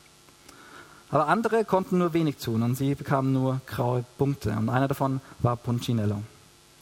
Aber 1.10 1.28
andere 1.28 1.64
konnten 1.64 1.98
nur 1.98 2.12
wenig 2.12 2.36
tun 2.36 2.62
und 2.62 2.76
sie 2.76 2.94
bekamen 2.94 3.32
nur 3.32 3.60
graue 3.66 4.04
Punkte 4.16 4.50
und 4.50 4.68
einer 4.68 4.88
davon 4.88 5.20
war 5.40 5.56
Puncinello. 5.56 6.22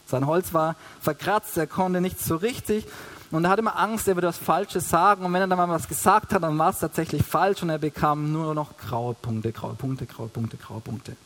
Sein 0.06 0.26
Holz 0.26 0.52
war 0.52 0.76
verkratzt, 1.00 1.56
er 1.56 1.66
konnte 1.66 2.00
nicht 2.00 2.20
so 2.20 2.37
richtig 2.37 2.87
und 3.30 3.44
er 3.44 3.50
hatte 3.50 3.61
immer 3.61 3.78
Angst, 3.78 4.08
er 4.08 4.16
würde 4.16 4.28
was 4.28 4.38
Falsches 4.38 4.88
sagen. 4.88 5.25
Und 5.25 5.32
wenn 5.32 5.42
er 5.42 5.49
dann 5.49 5.58
mal 5.58 5.68
was 5.68 5.88
gesagt 5.88 6.32
hat, 6.32 6.42
dann 6.42 6.56
war 6.58 6.70
es 6.70 6.78
tatsächlich 6.78 7.23
falsch 7.23 7.62
und 7.62 7.70
er 7.70 7.78
bekam 7.78 8.32
nur 8.32 8.54
noch 8.54 8.76
graue 8.78 9.14
Punkte, 9.14 9.52
graue 9.52 9.75
Punkte, 9.75 10.06
graue 10.06 10.28
Punkte, 10.28 10.56
graue 10.56 10.80
Punkte. 10.80 11.16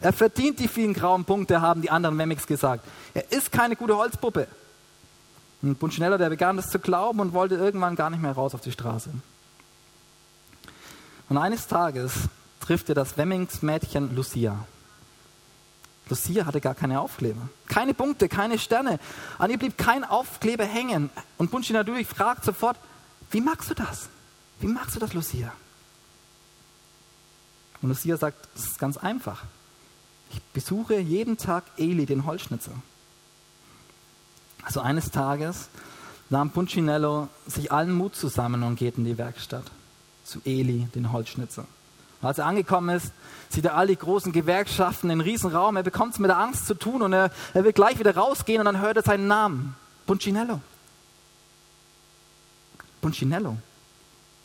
Er 0.00 0.14
verdient 0.14 0.58
die 0.58 0.68
vielen 0.68 0.94
grauen 0.94 1.24
Punkte, 1.24 1.60
haben 1.60 1.82
die 1.82 1.90
anderen 1.90 2.16
Memics 2.16 2.46
gesagt. 2.46 2.84
Er 3.12 3.30
ist 3.30 3.52
keine 3.52 3.76
gute 3.76 3.96
Holzpuppe. 3.96 4.48
Und 5.62 5.78
Punchinello, 5.78 6.16
der 6.16 6.30
begann 6.30 6.56
das 6.56 6.70
zu 6.70 6.78
glauben 6.78 7.20
und 7.20 7.32
wollte 7.32 7.54
irgendwann 7.54 7.96
gar 7.96 8.10
nicht 8.10 8.22
mehr 8.22 8.32
raus 8.32 8.54
auf 8.54 8.60
die 8.62 8.72
Straße. 8.72 9.10
Und 11.28 11.36
eines 11.36 11.66
Tages 11.66 12.12
trifft 12.60 12.88
er 12.88 12.94
das 12.94 13.16
Wemmings-Mädchen 13.16 14.14
Lucia. 14.14 14.64
Lucia 16.08 16.44
hatte 16.44 16.60
gar 16.60 16.74
keine 16.74 17.00
Aufkleber. 17.00 17.48
Keine 17.68 17.94
Punkte, 17.94 18.28
keine 18.28 18.58
Sterne. 18.58 18.98
An 19.38 19.50
ihr 19.50 19.58
blieb 19.58 19.78
kein 19.78 20.02
Aufkleber 20.02 20.64
hängen. 20.64 21.08
Und 21.38 21.50
Bunchi 21.50 21.72
natürlich 21.72 22.08
fragt 22.08 22.44
sofort, 22.44 22.76
wie 23.30 23.40
magst 23.40 23.70
du 23.70 23.74
das? 23.74 24.08
Wie 24.58 24.66
magst 24.66 24.96
du 24.96 25.00
das, 25.00 25.14
Lucia? 25.14 25.52
Und 27.80 27.90
Lucia 27.90 28.16
sagt, 28.16 28.48
es 28.56 28.66
ist 28.66 28.78
ganz 28.78 28.96
einfach. 28.96 29.44
Ich 30.32 30.42
besuche 30.52 30.98
jeden 30.98 31.38
Tag 31.38 31.64
Eli, 31.76 32.06
den 32.06 32.26
Holzschnitzer. 32.26 32.72
Also 34.62 34.80
eines 34.80 35.10
Tages 35.10 35.68
nahm 36.28 36.50
Punchinello 36.50 37.28
sich 37.46 37.72
allen 37.72 37.92
Mut 37.92 38.14
zusammen 38.14 38.62
und 38.62 38.76
geht 38.76 38.98
in 38.98 39.04
die 39.04 39.18
Werkstatt 39.18 39.64
zu 40.24 40.40
Eli, 40.44 40.86
den 40.94 41.12
Holzschnitzer. 41.12 41.66
Und 42.20 42.28
als 42.28 42.38
er 42.38 42.46
angekommen 42.46 42.94
ist, 42.94 43.12
sieht 43.48 43.64
er 43.64 43.76
all 43.76 43.86
die 43.86 43.96
großen 43.96 44.32
Gewerkschaften, 44.32 45.08
den 45.08 45.20
Riesenraum. 45.20 45.76
Er 45.76 45.82
bekommt 45.82 46.12
es 46.12 46.18
mit 46.18 46.28
der 46.28 46.38
Angst 46.38 46.66
zu 46.66 46.74
tun 46.74 47.02
und 47.02 47.12
er, 47.12 47.30
er 47.54 47.64
will 47.64 47.72
gleich 47.72 47.98
wieder 47.98 48.14
rausgehen 48.14 48.60
und 48.60 48.66
dann 48.66 48.80
hört 48.80 48.96
er 48.96 49.02
seinen 49.02 49.26
Namen. 49.26 49.74
Punchinello. 50.06 50.60
Punchinello. 53.00 53.56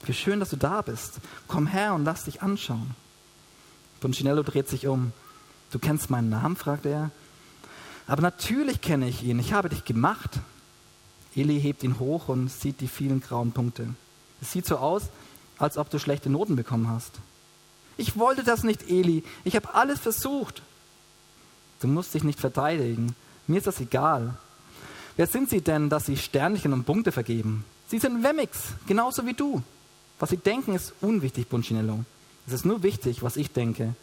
Wie 0.06 0.14
schön, 0.14 0.40
dass 0.40 0.52
du 0.52 0.56
da 0.56 0.82
bist. 0.82 1.20
Komm 1.48 1.68
her 1.68 1.94
und 1.94 2.06
lass 2.06 2.26
dich 2.26 2.42
anschauen. 2.42 2.96
Punchinello 4.00 4.44
dreht 4.44 4.70
sich 4.70 4.88
um. 4.88 5.12
Du 5.72 5.80
kennst 5.80 6.10
meinen 6.10 6.30
Namen? 6.30 6.56
fragt 6.56 6.86
er. 6.86 7.12
Aber 8.08 8.22
natürlich 8.22 8.82
kenne 8.82 9.08
ich 9.08 9.24
ihn. 9.24 9.40
Ich 9.40 9.54
habe 9.54 9.70
dich 9.70 9.84
gemacht. 9.86 10.40
Eli 11.36 11.60
hebt 11.60 11.84
ihn 11.84 12.00
hoch 12.00 12.30
und 12.30 12.50
sieht 12.50 12.82
die 12.82 12.88
vielen 12.88 13.20
grauen 13.20 13.52
Punkte. 13.52 13.88
Es 14.42 14.52
sieht 14.52 14.66
so 14.66 14.78
aus, 14.78 15.04
als 15.58 15.78
ob 15.78 15.90
du 15.90 16.00
schlechte 16.00 16.30
Noten 16.30 16.56
bekommen 16.56 16.90
hast. 16.90 17.14
Ich 17.98 18.18
wollte 18.18 18.44
das 18.44 18.64
nicht, 18.64 18.90
Eli. 18.90 19.24
Ich 19.44 19.56
habe 19.56 19.74
alles 19.74 20.00
versucht. 20.00 20.62
Du 21.80 21.88
musst 21.88 22.14
dich 22.14 22.24
nicht 22.24 22.40
verteidigen. 22.40 23.16
Mir 23.48 23.58
ist 23.58 23.68
das 23.68 23.80
egal. 23.80 24.36
Wer 25.18 25.28
sind 25.28 25.50
sie 25.50 25.62
denn, 25.62 25.90
dass 25.90 26.06
sie 26.06 26.18
Sternchen 26.18 26.74
und 26.74 26.86
Punkte 26.86 27.12
vergeben? 27.12 27.64
Sie 27.88 28.00
sind 28.00 28.24
Wemmix, 28.24 28.60
genauso 28.88 29.26
wie 29.26 29.34
du. 29.34 29.62
Was 30.20 30.30
sie 30.30 30.38
denken, 30.38 30.76
ist 30.76 30.94
unwichtig, 31.02 31.50
Punchinello. 31.50 32.04
Es 32.48 32.54
ist 32.54 32.66
nur 32.66 32.84
wichtig, 32.84 33.24
was 33.24 33.38
ich 33.38 33.52
denke. 33.52 33.96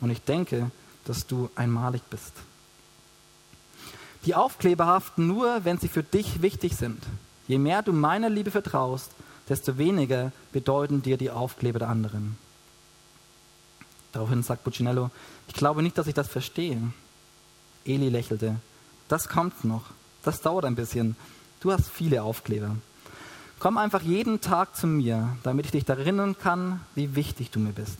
Und 0.00 0.10
ich 0.10 0.22
denke, 0.22 0.70
dass 1.04 1.26
du 1.26 1.50
einmalig 1.54 2.02
bist. 2.10 2.32
Die 4.26 4.34
Aufkleber 4.34 4.86
haften 4.86 5.28
nur, 5.28 5.64
wenn 5.64 5.78
sie 5.78 5.88
für 5.88 6.02
dich 6.02 6.42
wichtig 6.42 6.76
sind. 6.76 7.00
Je 7.46 7.58
mehr 7.58 7.82
du 7.82 7.92
meiner 7.92 8.28
Liebe 8.28 8.50
vertraust, 8.50 9.12
desto 9.48 9.78
weniger 9.78 10.32
bedeuten 10.52 11.00
dir 11.00 11.16
die 11.16 11.30
Aufkleber 11.30 11.78
der 11.78 11.88
anderen. 11.88 12.36
Daraufhin 14.12 14.42
sagt 14.42 14.64
Buccinello, 14.64 15.10
ich 15.46 15.54
glaube 15.54 15.82
nicht, 15.82 15.96
dass 15.96 16.08
ich 16.08 16.14
das 16.14 16.26
verstehe. 16.26 16.82
Eli 17.84 18.08
lächelte, 18.08 18.56
das 19.08 19.28
kommt 19.28 19.62
noch, 19.62 19.84
das 20.24 20.40
dauert 20.40 20.64
ein 20.64 20.74
bisschen. 20.74 21.14
Du 21.60 21.70
hast 21.70 21.88
viele 21.88 22.24
Aufkleber. 22.24 22.74
Komm 23.60 23.78
einfach 23.78 24.02
jeden 24.02 24.40
Tag 24.40 24.74
zu 24.74 24.88
mir, 24.88 25.36
damit 25.44 25.66
ich 25.66 25.72
dich 25.72 25.88
erinnern 25.88 26.36
kann, 26.36 26.80
wie 26.96 27.14
wichtig 27.14 27.52
du 27.52 27.60
mir 27.60 27.72
bist. 27.72 27.98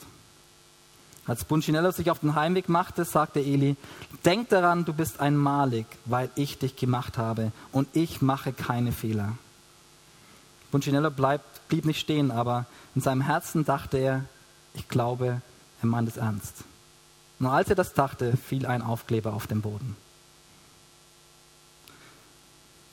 Als 1.27 1.45
Bunchinello 1.45 1.91
sich 1.91 2.11
auf 2.11 2.21
den 2.21 2.35
Heimweg 2.35 2.69
machte, 2.69 3.05
sagte 3.05 3.41
Eli, 3.41 3.77
denk 4.25 4.49
daran, 4.49 4.85
du 4.85 4.93
bist 4.93 5.21
einmalig, 5.21 5.87
weil 6.05 6.31
ich 6.37 6.59
dich 6.59 6.77
gemacht 6.77 7.19
habe 7.19 7.51
und 7.73 7.89
ich 7.95 8.23
mache 8.23 8.53
keine 8.53 8.93
Fehler. 8.93 9.37
Bunchinello 10.71 11.11
bleibt, 11.11 11.69
blieb 11.69 11.85
nicht 11.85 12.01
stehen, 12.01 12.31
aber 12.31 12.67
in 12.95 13.01
seinem 13.01 13.23
Herzen 13.23 13.65
dachte 13.65 13.99
er, 13.99 14.25
ich 14.75 14.89
glaube, 14.89 15.41
er 15.83 15.87
meint 15.89 16.09
es 16.09 16.17
ernst. 16.17 16.65
Nur 17.39 17.53
als 17.53 17.69
er 17.69 17.75
das 17.75 17.93
dachte, 17.93 18.37
fiel 18.37 18.67
ein 18.67 18.83
Aufkleber 18.83 19.33
auf 19.33 19.47
den 19.47 19.63
Boden. 19.63 19.97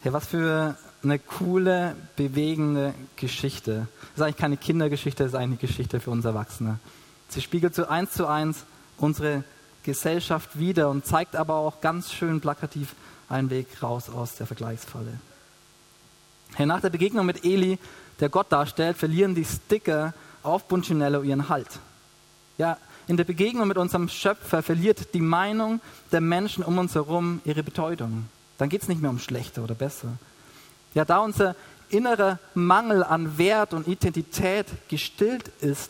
Hey, 0.01 0.11
was 0.11 0.27
für 0.27 0.75
eine 1.03 1.19
coole, 1.19 1.95
bewegende 2.15 2.93
Geschichte. 3.15 3.87
Das 4.01 4.09
ist 4.15 4.21
eigentlich 4.21 4.37
keine 4.37 4.57
Kindergeschichte, 4.57 5.23
das 5.23 5.33
ist 5.33 5.35
eigentlich 5.37 5.59
eine 5.61 5.67
Geschichte 5.67 5.99
für 5.99 6.11
uns 6.11 6.25
Erwachsene. 6.25 6.79
Sie 7.33 7.41
spiegelt 7.41 7.73
so 7.73 7.87
eins 7.87 8.11
zu 8.11 8.27
eins 8.27 8.63
unsere 8.97 9.43
Gesellschaft 9.81 10.59
wider 10.59 10.89
und 10.89 11.03
zeigt 11.03 11.35
aber 11.35 11.55
auch 11.55 11.81
ganz 11.81 12.13
schön 12.13 12.39
plakativ 12.39 12.93
einen 13.27 13.49
Weg 13.49 13.81
raus 13.81 14.07
aus 14.07 14.35
der 14.35 14.45
Vergleichsfalle. 14.45 15.19
Nach 16.59 16.79
der 16.79 16.91
Begegnung 16.91 17.25
mit 17.25 17.43
Eli, 17.43 17.79
der 18.19 18.29
Gott 18.29 18.51
darstellt, 18.51 18.97
verlieren 18.97 19.33
die 19.33 19.45
Sticker 19.45 20.13
auf 20.43 20.67
Buncinello 20.67 21.23
ihren 21.23 21.49
Halt. 21.49 21.67
Ja, 22.59 22.77
in 23.07 23.17
der 23.17 23.23
Begegnung 23.23 23.67
mit 23.67 23.77
unserem 23.77 24.09
Schöpfer 24.09 24.61
verliert 24.61 25.15
die 25.15 25.19
Meinung 25.19 25.81
der 26.11 26.21
Menschen 26.21 26.63
um 26.63 26.77
uns 26.77 26.93
herum 26.93 27.41
ihre 27.45 27.63
Bedeutung. 27.63 28.29
Dann 28.59 28.69
geht 28.69 28.83
es 28.83 28.87
nicht 28.87 29.01
mehr 29.01 29.09
um 29.09 29.17
schlechter 29.17 29.63
oder 29.63 29.73
besser. 29.73 30.09
Ja, 30.93 31.03
da 31.03 31.17
unser 31.17 31.55
innerer 31.89 32.37
Mangel 32.53 33.03
an 33.03 33.39
Wert 33.39 33.73
und 33.73 33.87
Identität 33.87 34.67
gestillt 34.87 35.49
ist, 35.59 35.89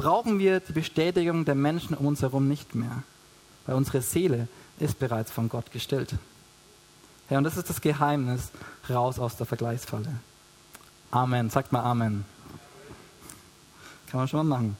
brauchen 0.00 0.38
wir 0.38 0.60
die 0.60 0.72
Bestätigung 0.72 1.44
der 1.44 1.54
Menschen 1.54 1.94
um 1.94 2.06
uns 2.06 2.22
herum 2.22 2.48
nicht 2.48 2.74
mehr, 2.74 3.02
weil 3.66 3.76
unsere 3.76 4.00
Seele 4.00 4.48
ist 4.78 4.98
bereits 4.98 5.30
von 5.30 5.50
Gott 5.50 5.70
gestillt. 5.72 6.14
Ja, 7.28 7.36
und 7.36 7.44
das 7.44 7.58
ist 7.58 7.68
das 7.68 7.82
Geheimnis 7.82 8.50
raus 8.88 9.18
aus 9.18 9.36
der 9.36 9.44
Vergleichsfalle. 9.44 10.10
Amen. 11.10 11.50
Sagt 11.50 11.70
mal 11.72 11.82
Amen. 11.82 12.24
Kann 14.10 14.20
man 14.20 14.28
schon 14.28 14.48
mal 14.48 14.56
machen. 14.56 14.76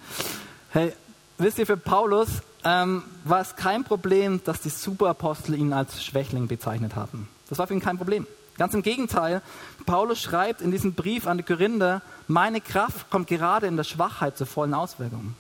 Hey, 0.71 0.95
wisst 1.37 1.59
ihr, 1.59 1.67
für 1.67 1.77
Paulus 1.77 2.29
ähm, 2.65 3.03
war 3.25 3.43
es 3.43 3.57
kein 3.57 3.85
Problem, 3.85 4.41
dass 4.43 4.63
die 4.63 4.71
Superapostel 4.71 5.55
ihn 5.55 5.75
als 5.75 6.03
Schwächling 6.03 6.49
bezeichnet 6.49 6.97
hatten. 6.97 7.29
Das 7.51 7.59
war 7.59 7.67
für 7.67 7.75
ihn 7.75 7.81
kein 7.81 7.99
Problem. 7.99 8.27
Ganz 8.61 8.75
im 8.75 8.83
Gegenteil, 8.83 9.41
Paulus 9.87 10.21
schreibt 10.21 10.61
in 10.61 10.71
diesem 10.71 10.93
Brief 10.93 11.27
an 11.27 11.39
die 11.39 11.43
Korinther, 11.43 12.03
meine 12.29 12.61
Kraft 12.61 13.09
kommt 13.09 13.27
gerade 13.27 13.67
in 13.67 13.79
der 13.79 13.85
Schwachheit 13.85 14.37
zur 14.37 14.47
vollen 14.47 14.75
Auswirkung. 14.75 15.35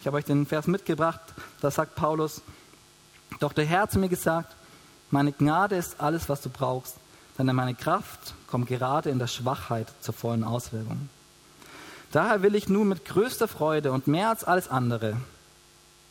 Ich 0.00 0.08
habe 0.08 0.16
euch 0.16 0.24
den 0.24 0.44
Vers 0.44 0.66
mitgebracht, 0.66 1.20
da 1.60 1.70
sagt 1.70 1.94
Paulus, 1.94 2.42
doch 3.38 3.52
der 3.52 3.64
Herr 3.64 3.82
hat 3.82 3.92
zu 3.92 4.00
mir 4.00 4.08
gesagt, 4.08 4.56
meine 5.12 5.30
Gnade 5.30 5.76
ist 5.76 6.00
alles, 6.00 6.28
was 6.28 6.40
du 6.40 6.48
brauchst, 6.48 6.96
denn 7.38 7.46
meine 7.46 7.76
Kraft 7.76 8.34
kommt 8.48 8.66
gerade 8.66 9.10
in 9.10 9.20
der 9.20 9.28
Schwachheit 9.28 9.86
zur 10.00 10.12
vollen 10.12 10.42
Auswirkung. 10.42 11.10
Daher 12.10 12.42
will 12.42 12.56
ich 12.56 12.68
nun 12.68 12.88
mit 12.88 13.04
größter 13.04 13.46
Freude 13.46 13.92
und 13.92 14.08
mehr 14.08 14.30
als 14.30 14.42
alles 14.42 14.66
andere 14.66 15.16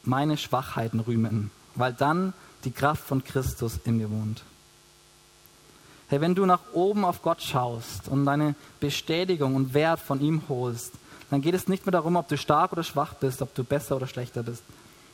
meine 0.04 0.38
Schwachheiten 0.38 1.02
rühmen, 1.02 1.52
weil 1.76 1.92
dann 1.92 2.32
die 2.64 2.72
Kraft 2.72 3.04
von 3.04 3.22
Christus 3.22 3.82
in 3.84 3.98
mir 3.98 4.10
wohnt. 4.10 4.44
Hey, 6.12 6.20
wenn 6.20 6.36
du 6.36 6.46
nach 6.46 6.60
oben 6.74 7.06
auf 7.06 7.22
Gott 7.22 7.42
schaust 7.42 8.10
und 8.10 8.26
deine 8.26 8.54
Bestätigung 8.82 9.56
und 9.56 9.74
Wert 9.74 10.02
von 10.02 10.20
ihm 10.20 10.42
holst, 10.50 10.92
dann 11.30 11.40
geht 11.40 11.56
es 11.56 11.70
nicht 11.70 11.86
mehr 11.86 11.94
darum, 11.94 12.18
ob 12.18 12.28
du 12.28 12.38
stark 12.38 12.74
oder 12.74 12.84
schwach 12.84 13.14
bist, 13.14 13.42
ob 13.42 13.56
du 13.56 13.64
besser 13.64 13.96
oder 13.96 14.08
schlechter 14.08 14.44
bist. 14.44 14.62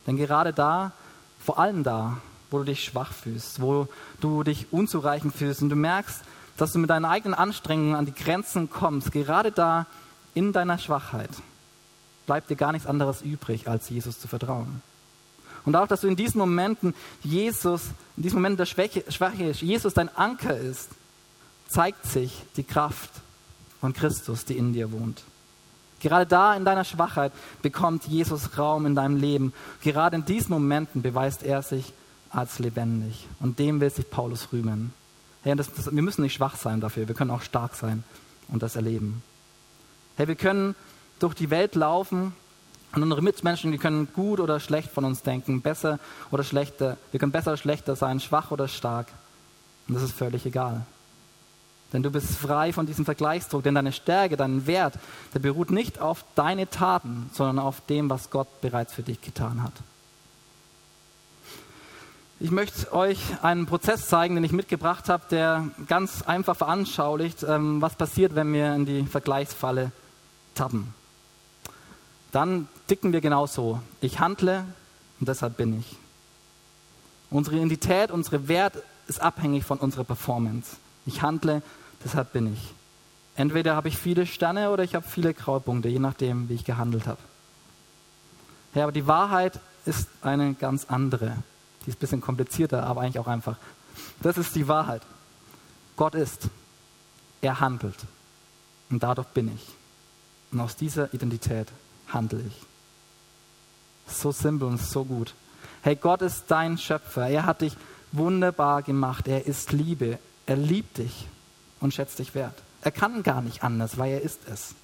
Denn 0.08 0.18
gerade 0.18 0.54
da, 0.54 0.94
vor 1.40 1.60
allem 1.60 1.84
da, 1.84 2.18
wo 2.50 2.58
du 2.58 2.64
dich 2.64 2.84
schwach 2.84 3.14
fühlst, 3.14 3.62
wo 3.62 3.88
du 4.22 4.42
dich 4.42 4.74
unzureichend 4.74 5.36
fühlst 5.36 5.62
und 5.62 5.70
du 5.70 5.76
merkst, 5.76 6.24
dass 6.58 6.74
du 6.74 6.80
mit 6.80 6.90
deinen 6.90 7.06
eigenen 7.06 7.36
Anstrengungen 7.36 7.94
an 7.94 8.08
die 8.08 8.16
Grenzen 8.16 8.68
kommst, 8.68 9.12
gerade 9.12 9.52
da 9.52 9.86
in 10.34 10.52
deiner 10.52 10.80
Schwachheit 10.80 11.30
bleibt 12.26 12.50
dir 12.50 12.56
gar 12.56 12.72
nichts 12.72 12.88
anderes 12.88 13.22
übrig, 13.22 13.68
als 13.68 13.88
Jesus 13.88 14.20
zu 14.20 14.28
vertrauen. 14.28 14.82
Und 15.68 15.76
auch, 15.76 15.86
dass 15.86 16.00
du 16.00 16.08
in 16.08 16.16
diesen 16.16 16.40
Momenten 16.40 16.96
Jesus, 17.24 17.88
in 18.16 18.24
diesen 18.24 18.38
Momenten 18.38 18.56
der 18.56 18.66
Schwäche, 18.66 19.04
Schwache, 19.10 19.52
Jesus 19.52 19.94
dein 19.94 20.08
Anker 20.16 20.56
ist, 20.58 20.92
zeigt 21.68 22.06
sich 22.06 22.32
die 22.56 22.64
Kraft 22.64 23.10
von 23.82 23.92
Christus, 23.92 24.46
die 24.46 24.58
in 24.58 24.72
dir 24.72 24.94
wohnt. 24.94 25.24
Gerade 26.00 26.26
da 26.26 26.56
in 26.56 26.64
deiner 26.64 26.86
Schwachheit 26.86 27.34
bekommt 27.62 28.06
Jesus 28.06 28.58
Raum 28.58 28.86
in 28.86 28.96
deinem 28.96 29.18
Leben. 29.18 29.52
Gerade 29.82 30.16
in 30.16 30.24
diesen 30.24 30.52
Momenten 30.52 31.02
beweist 31.02 31.44
er 31.44 31.62
sich 31.62 31.92
als 32.30 32.60
lebendig. 32.60 33.28
Und 33.42 33.60
dem 33.60 33.82
will 33.82 33.90
sich 33.90 34.10
Paulus 34.10 34.54
rühmen. 34.54 34.94
Hey, 35.44 35.54
das, 35.58 35.74
das, 35.74 35.94
wir 35.94 36.02
müssen 36.02 36.22
nicht 36.22 36.36
schwach 36.36 36.56
sein 36.56 36.80
dafür, 36.80 37.10
wir 37.10 37.16
können 37.16 37.32
auch 37.32 37.42
stark 37.42 37.76
sein 37.76 38.06
und 38.48 38.64
das 38.64 38.78
erleben. 38.78 39.22
Hey, 40.16 40.30
wir 40.30 40.36
können 40.36 40.76
durch 41.20 41.34
die 41.34 41.50
Welt 41.50 41.76
laufen 41.76 42.32
und 42.98 43.04
unsere 43.04 43.22
Mitmenschen, 43.22 43.72
die 43.72 43.78
können 43.78 44.08
gut 44.12 44.40
oder 44.40 44.60
schlecht 44.60 44.90
von 44.90 45.06
uns 45.06 45.22
denken, 45.22 45.62
besser 45.62 46.00
oder 46.32 46.44
schlechter. 46.44 46.98
Wir 47.12 47.20
können 47.20 47.32
besser 47.32 47.52
oder 47.52 47.58
schlechter 47.58 47.96
sein, 47.96 48.20
schwach 48.20 48.50
oder 48.50 48.68
stark. 48.68 49.08
Und 49.88 49.94
das 49.94 50.04
ist 50.04 50.14
völlig 50.14 50.48
egal. 50.48 50.84
Denn 51.94 52.02
du 52.02 52.10
bist 52.10 52.36
frei 52.36 52.74
von 52.74 52.88
diesem 52.88 53.06
Vergleichsdruck, 53.06 53.62
denn 53.62 53.76
deine 53.76 53.92
Stärke, 53.92 54.36
dein 54.36 54.66
Wert, 54.66 54.96
der 55.36 55.40
beruht 55.40 55.70
nicht 55.70 56.02
auf 56.02 56.26
deine 56.34 56.70
Taten, 56.70 57.30
sondern 57.34 57.60
auf 57.60 57.82
dem, 57.86 58.10
was 58.10 58.32
Gott 58.32 58.62
bereits 58.62 58.94
für 58.94 59.04
dich 59.04 59.22
getan 59.22 59.62
hat. 59.62 59.74
Ich 62.40 62.50
möchte 62.50 62.92
euch 62.94 63.20
einen 63.44 63.68
Prozess 63.68 64.08
zeigen, 64.08 64.36
den 64.36 64.44
ich 64.44 64.52
mitgebracht 64.52 65.08
habe, 65.08 65.24
der 65.30 65.70
ganz 65.88 66.24
einfach 66.24 66.58
veranschaulicht, 66.58 67.44
ähm, 67.44 67.80
was 67.80 67.96
passiert, 67.96 68.34
wenn 68.34 68.52
wir 68.54 68.74
in 68.74 68.86
die 68.86 69.04
Vergleichsfalle 69.04 69.92
tappen. 70.56 70.97
Dann 72.38 72.68
ticken 72.86 73.14
wir 73.14 73.22
genauso. 73.22 73.82
Ich 74.00 74.20
handle 74.20 74.64
und 75.20 75.28
deshalb 75.28 75.58
bin 75.58 75.80
ich. 75.80 75.96
Unsere 77.32 77.56
Identität, 77.56 78.12
unsere 78.12 78.48
Wert 78.48 78.76
ist 79.08 79.20
abhängig 79.20 79.66
von 79.66 79.80
unserer 79.80 80.04
Performance. 80.04 80.76
Ich 81.08 81.24
handle, 81.24 81.64
deshalb 82.06 82.34
bin 82.34 82.54
ich. 82.54 82.76
Entweder 83.36 83.76
habe 83.76 83.88
ich 83.88 83.98
viele 83.98 84.28
Sterne 84.28 84.70
oder 84.70 84.84
ich 84.84 84.94
habe 84.94 85.04
viele 85.08 85.34
Graupunkte, 85.34 85.90
je 85.90 85.98
nachdem, 85.98 86.48
wie 86.48 86.54
ich 86.54 86.64
gehandelt 86.64 87.08
habe. 87.08 87.18
Ja, 88.76 88.84
aber 88.84 88.92
die 88.92 89.08
Wahrheit 89.08 89.60
ist 89.88 90.08
eine 90.22 90.54
ganz 90.54 90.86
andere. 90.90 91.38
Die 91.88 91.90
ist 91.90 91.96
ein 91.96 92.02
bisschen 92.02 92.22
komplizierter, 92.22 92.84
aber 92.86 93.02
eigentlich 93.02 93.18
auch 93.18 93.26
einfach. 93.26 93.58
Das 94.22 94.38
ist 94.38 94.54
die 94.56 94.68
Wahrheit. 94.68 95.02
Gott 95.96 96.14
ist. 96.14 96.50
Er 97.42 97.60
handelt. 97.62 97.98
Und 98.92 99.02
dadurch 99.02 99.30
bin 99.30 99.52
ich. 99.56 99.66
Und 100.52 100.60
aus 100.60 100.76
dieser 100.76 101.12
Identität 101.16 101.68
handle 102.14 102.42
ich. 102.46 104.14
So 104.14 104.32
simpel 104.32 104.68
und 104.68 104.82
so 104.82 105.04
gut. 105.04 105.34
Hey, 105.82 105.96
Gott 105.96 106.22
ist 106.22 106.46
dein 106.48 106.78
Schöpfer. 106.78 107.28
Er 107.28 107.46
hat 107.46 107.62
dich 107.62 107.76
wunderbar 108.12 108.82
gemacht. 108.82 109.28
Er 109.28 109.46
ist 109.46 109.72
Liebe. 109.72 110.20
Er 110.46 110.56
liebt 110.56 110.98
dich 110.98 111.28
und 111.80 111.94
schätzt 111.94 112.20
dich 112.20 112.36
wert. 112.36 112.56
Er 112.82 112.92
kann 112.92 113.24
gar 113.24 113.42
nicht 113.42 113.64
anders, 113.64 113.98
weil 113.98 114.14
er 114.14 114.22
ist 114.22 114.42
es. 114.52 114.76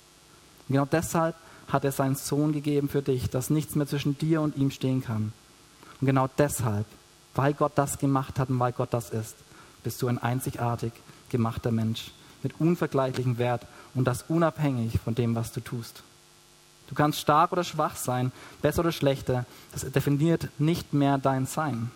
Und 0.68 0.74
genau 0.74 0.86
deshalb 0.86 1.36
hat 1.68 1.86
er 1.86 1.92
seinen 1.92 2.16
Sohn 2.16 2.52
gegeben 2.52 2.90
für 2.90 3.02
dich, 3.02 3.30
dass 3.30 3.50
nichts 3.50 3.76
mehr 3.76 3.88
zwischen 3.88 4.18
dir 4.18 4.42
und 4.42 4.58
ihm 4.58 4.72
stehen 4.72 5.04
kann. 5.04 5.34
Und 6.02 6.08
genau 6.08 6.28
deshalb, 6.38 6.86
weil 7.36 7.54
Gott 7.54 7.74
das 7.76 7.98
gemacht 7.98 8.40
hat 8.40 8.50
und 8.50 8.60
weil 8.60 8.74
Gott 8.74 8.94
das 8.94 9.10
ist, 9.10 9.36
bist 9.84 10.02
du 10.02 10.08
ein 10.08 10.18
einzigartig 10.18 10.92
gemachter 11.30 11.72
Mensch 11.72 12.12
mit 12.44 12.60
unvergleichlichem 12.60 13.38
Wert 13.38 13.66
und 13.94 14.06
das 14.06 14.26
unabhängig 14.28 15.00
von 15.00 15.16
dem, 15.16 15.36
was 15.36 15.52
du 15.52 15.62
tust. 15.62 16.04
Du 16.94 16.98
kannst 17.02 17.20
stark 17.20 17.52
oder 17.52 17.64
schwach 17.64 17.96
sein, 17.96 18.32
besser 18.62 18.82
oder 18.82 18.92
schlechter. 18.92 19.48
Das 19.72 19.82
definiert 19.92 20.50
nicht 20.60 20.94
mehr 20.94 21.18
dein 21.18 21.48
Sein. 21.48 21.90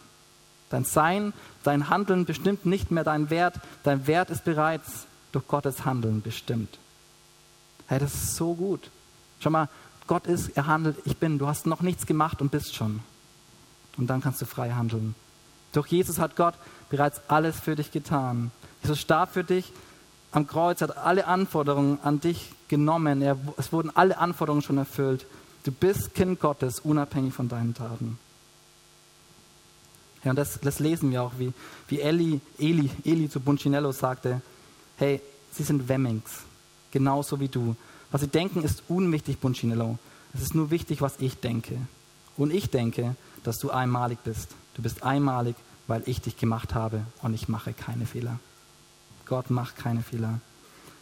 Dein 0.72 0.86
Sein, 0.86 1.34
dein 1.62 1.92
Handeln 1.92 2.26
bestimmt 2.26 2.66
nicht 2.66 2.90
mehr 2.90 3.04
deinen 3.04 3.30
Wert. 3.30 3.60
Dein 3.84 4.08
Wert 4.08 4.32
ist 4.32 4.44
bereits 4.44 5.06
durch 5.34 5.48
Gottes 5.48 5.86
Handeln 5.86 6.24
bestimmt. 6.24 6.80
Hey, 7.86 8.00
das 8.00 8.16
ist 8.16 8.36
so 8.38 8.56
gut. 8.56 8.90
Schau 9.40 9.52
mal, 9.52 9.70
Gott 10.08 10.26
ist, 10.26 10.58
er 10.58 10.66
handelt, 10.66 10.98
ich 11.06 11.18
bin. 11.18 11.38
Du 11.38 11.46
hast 11.46 11.68
noch 11.68 11.82
nichts 11.82 12.08
gemacht 12.08 12.42
und 12.42 12.50
bist 12.50 12.74
schon. 12.74 13.02
Und 13.98 14.08
dann 14.08 14.20
kannst 14.20 14.42
du 14.42 14.48
frei 14.48 14.72
handeln. 14.72 15.14
Durch 15.74 15.90
Jesus 15.90 16.18
hat 16.18 16.36
Gott 16.36 16.56
bereits 16.90 17.22
alles 17.28 17.60
für 17.60 17.76
dich 17.76 17.92
getan. 17.92 18.50
Jesus 18.82 19.00
starb 19.00 19.32
für 19.32 19.44
dich 19.44 19.72
am 20.32 20.48
Kreuz, 20.48 20.82
hat 20.82 20.98
alle 20.98 21.28
Anforderungen 21.28 22.00
an 22.04 22.20
dich 22.20 22.52
genommen. 22.68 23.22
Er, 23.22 23.38
es 23.58 23.72
wurden 23.72 23.92
alle 23.96 24.18
Anforderungen 24.18 24.62
schon 24.62 24.78
erfüllt. 24.78 25.26
Du 25.64 25.72
bist 25.72 26.14
Kind 26.14 26.40
Gottes, 26.40 26.80
unabhängig 26.80 27.34
von 27.34 27.50
deinen 27.50 27.74
Taten. 27.74 28.18
Ja, 30.24 30.32
und 30.32 30.36
das, 30.38 30.60
das 30.62 30.80
lesen 30.80 31.12
wir 31.12 31.24
auch, 31.24 31.34
wie, 31.38 31.54
wie 31.88 32.02
Eli, 32.02 32.42
Eli, 32.58 32.90
Eli 33.06 33.30
zu 33.30 33.40
Buncinello 33.40 33.92
sagte, 33.92 34.42
hey, 34.98 35.22
sie 35.52 35.64
sind 35.64 35.88
Wemmings, 35.88 36.44
genauso 36.92 37.40
wie 37.40 37.48
du. 37.48 37.76
Was 38.12 38.22
sie 38.22 38.28
denken, 38.28 38.64
ist 38.64 38.84
unwichtig, 38.88 39.40
Buncinello. 39.40 39.98
Es 40.34 40.42
ist 40.42 40.56
nur 40.56 40.72
wichtig, 40.72 41.02
was 41.02 41.16
ich 41.20 41.40
denke. 41.40 41.78
Und 42.36 42.54
ich 42.54 42.70
denke, 42.70 43.16
dass 43.44 43.58
du 43.58 43.72
einmalig 43.72 44.20
bist. 44.24 44.50
Du 44.76 44.82
bist 44.82 45.04
einmalig, 45.04 45.56
weil 45.88 46.04
ich 46.06 46.22
dich 46.22 46.38
gemacht 46.38 46.76
habe 46.76 47.02
und 47.22 47.34
ich 47.34 47.48
mache 47.48 47.74
keine 47.74 48.06
Fehler. 48.06 48.40
Gott 49.28 49.50
macht 49.50 49.78
keine 49.78 50.02
Fehler. 50.02 50.40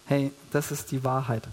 Hey, 0.05 0.31
das 0.51 0.71
ist 0.71 0.91
die 0.91 1.03
Wahrheit. 1.03 1.47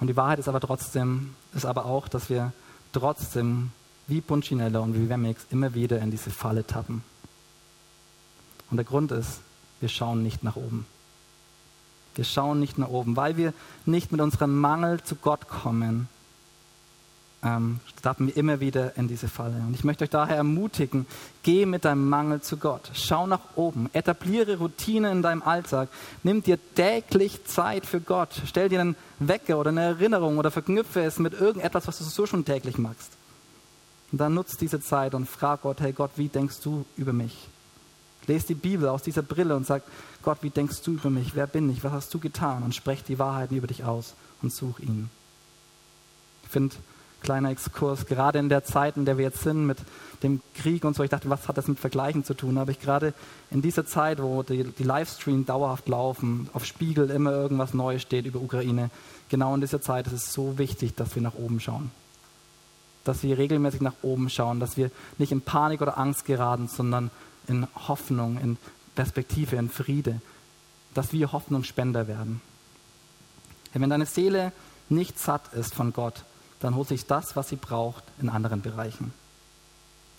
Und 0.00 0.06
die 0.06 0.16
Wahrheit 0.16 0.38
ist 0.38 0.48
aber 0.48 0.60
trotzdem, 0.60 1.34
ist 1.54 1.66
aber 1.66 1.86
auch, 1.86 2.08
dass 2.08 2.30
wir 2.30 2.52
trotzdem 2.92 3.70
wie 4.06 4.20
Punchinella 4.20 4.80
und 4.80 4.94
wie 4.94 5.08
Wemix 5.08 5.46
immer 5.50 5.74
wieder 5.74 6.00
in 6.00 6.10
diese 6.10 6.30
Falle 6.30 6.66
tappen. 6.66 7.02
Und 8.70 8.76
der 8.76 8.84
Grund 8.84 9.12
ist, 9.12 9.40
wir 9.80 9.88
schauen 9.88 10.22
nicht 10.22 10.42
nach 10.42 10.56
oben. 10.56 10.86
Wir 12.14 12.24
schauen 12.24 12.60
nicht 12.60 12.78
nach 12.78 12.88
oben, 12.88 13.16
weil 13.16 13.36
wir 13.36 13.54
nicht 13.86 14.12
mit 14.12 14.20
unserem 14.20 14.58
Mangel 14.58 15.02
zu 15.02 15.16
Gott 15.16 15.48
kommen, 15.48 16.08
ähm, 17.44 17.80
tappen 18.02 18.28
wir 18.28 18.36
immer 18.36 18.60
wieder 18.60 18.96
in 18.96 19.08
diese 19.08 19.28
Falle. 19.28 19.56
Und 19.56 19.74
ich 19.74 19.82
möchte 19.82 20.04
euch 20.04 20.10
daher 20.10 20.36
ermutigen, 20.36 21.06
geh 21.42 21.66
mit 21.66 21.84
deinem 21.84 22.08
Mangel 22.08 22.40
zu 22.40 22.56
Gott. 22.56 22.90
Schau 22.94 23.26
nach 23.26 23.40
oben. 23.56 23.90
Etabliere 23.92 24.58
Routine 24.58 25.10
in 25.10 25.22
deinem 25.22 25.42
Alltag. 25.42 25.88
Nimm 26.22 26.42
dir 26.42 26.58
täglich 26.74 27.44
Zeit 27.44 27.84
für 27.84 28.00
Gott. 28.00 28.30
Stell 28.46 28.68
dir 28.68 28.80
einen 28.80 28.96
Wecker 29.18 29.58
oder 29.58 29.70
eine 29.70 29.82
Erinnerung 29.82 30.38
oder 30.38 30.50
verknüpfe 30.50 31.02
es 31.02 31.18
mit 31.18 31.34
irgendetwas, 31.34 31.88
was 31.88 31.98
du 31.98 32.04
so 32.04 32.26
schon 32.26 32.44
täglich 32.44 32.78
machst. 32.78 33.12
Und 34.12 34.18
dann 34.18 34.34
nutzt 34.34 34.60
diese 34.60 34.80
Zeit 34.80 35.14
und 35.14 35.28
frag 35.28 35.62
Gott, 35.62 35.80
hey 35.80 35.92
Gott, 35.92 36.12
wie 36.16 36.28
denkst 36.28 36.60
du 36.62 36.84
über 36.96 37.12
mich? 37.12 37.48
Lest 38.26 38.50
die 38.50 38.54
Bibel 38.54 38.88
aus 38.88 39.02
dieser 39.02 39.22
Brille 39.22 39.56
und 39.56 39.66
sag, 39.66 39.82
Gott, 40.22 40.38
wie 40.42 40.50
denkst 40.50 40.82
du 40.82 40.92
über 40.92 41.10
mich? 41.10 41.34
Wer 41.34 41.48
bin 41.48 41.68
ich? 41.70 41.82
Was 41.82 41.92
hast 41.92 42.14
du 42.14 42.20
getan? 42.20 42.62
Und 42.62 42.74
sprech 42.74 43.02
die 43.02 43.18
Wahrheiten 43.18 43.56
über 43.56 43.66
dich 43.66 43.82
aus 43.82 44.14
und 44.42 44.52
such 44.52 44.78
ihn. 44.78 45.10
Ich 46.44 46.50
finde, 46.50 46.76
kleiner 47.22 47.50
Exkurs, 47.50 48.06
gerade 48.06 48.38
in 48.38 48.48
der 48.48 48.64
Zeit, 48.64 48.96
in 48.96 49.04
der 49.04 49.18
wir 49.18 49.24
jetzt 49.24 49.42
sind, 49.42 49.66
mit 49.66 49.78
dem 50.22 50.40
Krieg 50.54 50.84
und 50.84 50.94
so, 50.94 51.02
ich 51.02 51.10
dachte, 51.10 51.30
was 51.30 51.48
hat 51.48 51.56
das 51.56 51.68
mit 51.68 51.78
Vergleichen 51.78 52.24
zu 52.24 52.34
tun? 52.34 52.58
Aber 52.58 52.70
ich 52.70 52.80
gerade 52.80 53.14
in 53.50 53.62
dieser 53.62 53.86
Zeit, 53.86 54.22
wo 54.22 54.42
die, 54.42 54.64
die 54.64 54.82
Livestream 54.82 55.46
dauerhaft 55.46 55.88
laufen, 55.88 56.48
auf 56.52 56.64
Spiegel 56.64 57.10
immer 57.10 57.32
irgendwas 57.32 57.74
Neues 57.74 58.02
steht 58.02 58.26
über 58.26 58.40
Ukraine, 58.40 58.90
genau 59.28 59.54
in 59.54 59.60
dieser 59.60 59.80
Zeit 59.80 60.06
ist 60.06 60.12
es 60.12 60.32
so 60.32 60.58
wichtig, 60.58 60.94
dass 60.94 61.14
wir 61.14 61.22
nach 61.22 61.34
oben 61.34 61.60
schauen. 61.60 61.90
Dass 63.04 63.22
wir 63.22 63.38
regelmäßig 63.38 63.80
nach 63.80 63.94
oben 64.02 64.30
schauen, 64.30 64.60
dass 64.60 64.76
wir 64.76 64.90
nicht 65.18 65.32
in 65.32 65.40
Panik 65.40 65.82
oder 65.82 65.98
Angst 65.98 66.24
geraten, 66.24 66.68
sondern 66.68 67.10
in 67.48 67.66
Hoffnung, 67.88 68.38
in 68.38 68.58
Perspektive, 68.94 69.56
in 69.56 69.68
Friede. 69.68 70.20
Dass 70.94 71.12
wir 71.12 71.32
Hoffnungsspender 71.32 72.06
werden. 72.06 72.40
Wenn 73.72 73.90
deine 73.90 74.06
Seele 74.06 74.52
nicht 74.90 75.18
satt 75.18 75.52
ist 75.54 75.74
von 75.74 75.92
Gott, 75.92 76.24
dann 76.62 76.76
holt 76.76 76.88
sich 76.88 77.06
das, 77.06 77.34
was 77.34 77.48
sie 77.48 77.56
braucht, 77.56 78.04
in 78.20 78.28
anderen 78.28 78.62
Bereichen. 78.62 79.12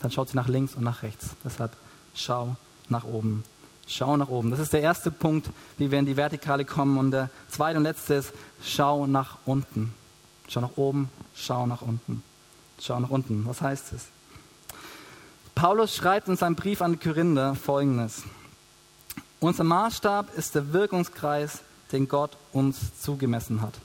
Dann 0.02 0.12
schaut 0.12 0.30
sie 0.30 0.36
nach 0.36 0.50
links 0.50 0.76
und 0.76 0.84
nach 0.84 1.02
rechts. 1.02 1.30
Deshalb 1.46 1.72
schau 2.14 2.58
nach 2.90 3.06
oben. 3.06 3.46
Schau 3.88 4.18
nach 4.18 4.28
oben. 4.28 4.52
Das 4.52 4.60
ist 4.60 4.74
der 4.74 4.82
erste 4.82 5.12
Punkt, 5.12 5.50
wie 5.78 5.90
wir 5.90 6.00
in 6.00 6.06
die 6.06 6.18
Vertikale 6.18 6.66
kommen. 6.66 6.98
Und 6.98 7.12
der 7.12 7.30
zweite 7.48 7.78
und 7.78 7.84
letzte 7.84 8.16
ist, 8.16 8.34
schau 8.62 9.08
nach 9.08 9.38
unten. 9.46 9.94
Schau 10.50 10.62
nach 10.62 10.76
oben, 10.76 11.10
schau 11.34 11.66
nach 11.66 11.82
unten. 11.82 12.24
Schau 12.80 13.00
nach 13.00 13.10
unten. 13.10 13.46
Was 13.46 13.62
heißt 13.62 13.94
es? 13.94 14.08
Paulus 15.56 15.96
schreibt 15.96 16.28
in 16.28 16.36
seinem 16.36 16.56
Brief 16.56 16.82
an 16.82 16.94
die 16.94 16.98
Korinther 16.98 17.56
folgendes. 17.56 18.24
Unser 19.40 19.64
Maßstab 19.64 20.34
ist 20.36 20.56
der 20.56 20.74
Wirkungskreis, 20.74 21.60
den 21.94 22.10
Gott 22.10 22.32
uns 22.52 23.00
zugemessen 23.02 23.62
hat. 23.62 23.76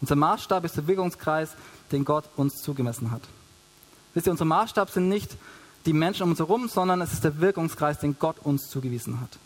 Unser 0.00 0.16
Maßstab 0.16 0.64
ist 0.64 0.76
der 0.76 0.86
Wirkungskreis, 0.86 1.50
den 1.92 2.04
Gott 2.04 2.24
uns 2.36 2.62
zugemessen 2.62 3.10
hat. 3.10 3.22
Wisst 4.14 4.26
ihr, 4.26 4.32
unser 4.32 4.44
Maßstab 4.44 4.90
sind 4.90 5.08
nicht 5.08 5.36
die 5.86 5.92
Menschen 5.92 6.24
um 6.24 6.30
uns 6.30 6.38
herum, 6.38 6.68
sondern 6.68 7.00
es 7.00 7.12
ist 7.12 7.24
der 7.24 7.40
Wirkungskreis, 7.40 7.98
den 7.98 8.18
Gott 8.18 8.36
uns 8.42 8.68
zugewiesen 8.68 9.20
hat. 9.20 9.38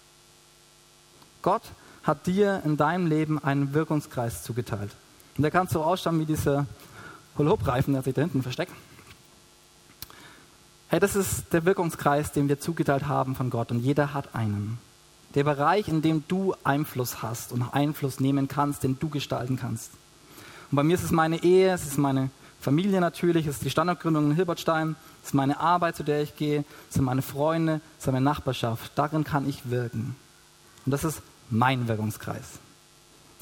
Gott 1.43 1.63
hat 2.03 2.27
dir 2.27 2.63
in 2.65 2.77
deinem 2.77 3.07
Leben 3.07 3.43
einen 3.43 3.75
Wirkungskreis 3.75 4.43
zugeteilt. 4.43 4.93
Und 5.37 5.43
der 5.43 5.51
kann 5.51 5.69
so 5.69 5.83
ausschauen 5.83 6.19
wie 6.19 6.25
dieser 6.25 6.67
Hula-Hoop-Reifen, 7.37 7.95
der 7.95 8.03
sich 8.03 8.15
da 8.15 8.23
hinten 8.23 8.43
versteckt. 8.43 8.73
Hey, 10.89 10.99
das 10.99 11.15
ist 11.15 11.53
der 11.53 11.65
Wirkungskreis, 11.65 12.33
den 12.33 12.49
wir 12.49 12.59
zugeteilt 12.59 13.07
haben 13.07 13.37
von 13.37 13.49
Gott 13.49 13.71
und 13.71 13.79
jeder 13.79 14.13
hat 14.13 14.35
einen. 14.35 14.79
Der 15.35 15.45
Bereich, 15.45 15.87
in 15.87 16.03
dem 16.03 16.25
du 16.27 16.55
Einfluss 16.65 17.23
hast 17.23 17.53
und 17.53 17.63
Einfluss 17.63 18.19
nehmen 18.19 18.49
kannst, 18.49 18.83
den 18.83 18.99
du 18.99 19.09
gestalten 19.09 19.57
kannst. 19.57 19.93
Und 20.71 20.77
bei 20.77 20.83
mir 20.83 20.95
ist 20.95 21.03
es 21.03 21.11
meine 21.11 21.43
Ehe, 21.43 21.73
es 21.73 21.85
ist 21.85 21.99
meine 21.99 22.31
Familie 22.61 23.01
natürlich, 23.01 23.47
es 23.47 23.57
ist 23.57 23.65
die 23.65 23.71
Standortgründung 23.71 24.31
in 24.31 24.37
Hilbertstein, 24.37 24.95
es 25.23 25.29
ist 25.29 25.35
meine 25.35 25.59
Arbeit, 25.59 25.97
zu 25.97 26.05
der 26.05 26.23
ich 26.23 26.37
gehe, 26.37 26.65
es 26.89 26.95
sind 26.95 27.05
meine 27.05 27.23
Freunde, 27.23 27.81
es 27.99 28.07
ist 28.07 28.13
meine 28.13 28.25
Nachbarschaft. 28.25 28.93
Darin 28.95 29.25
kann 29.25 29.49
ich 29.49 29.71
wirken. 29.71 30.15
Und 30.85 30.93
das 30.93 31.05
ist 31.05 31.23
mein 31.49 31.89
Wirkungskreis. 31.89 32.61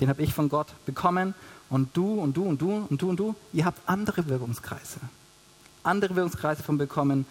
Den 0.01 0.09
habe 0.09 0.23
ich 0.23 0.33
von 0.33 0.49
Gott 0.49 0.69
bekommen 0.87 1.35
und 1.69 1.97
du 1.97 2.21
und 2.21 2.37
du 2.37 2.45
und 2.45 2.63
du 2.63 2.87
und 2.89 3.03
du 3.03 3.11
und 3.11 3.17
du, 3.19 3.35
ihr 3.53 3.65
habt 3.65 3.81
andere 3.87 4.29
Wirkungskreise. 4.29 5.01
Andere 5.83 6.17
Wirkungskreise 6.17 6.63
von 6.63 6.79
bekommen. 6.79 7.27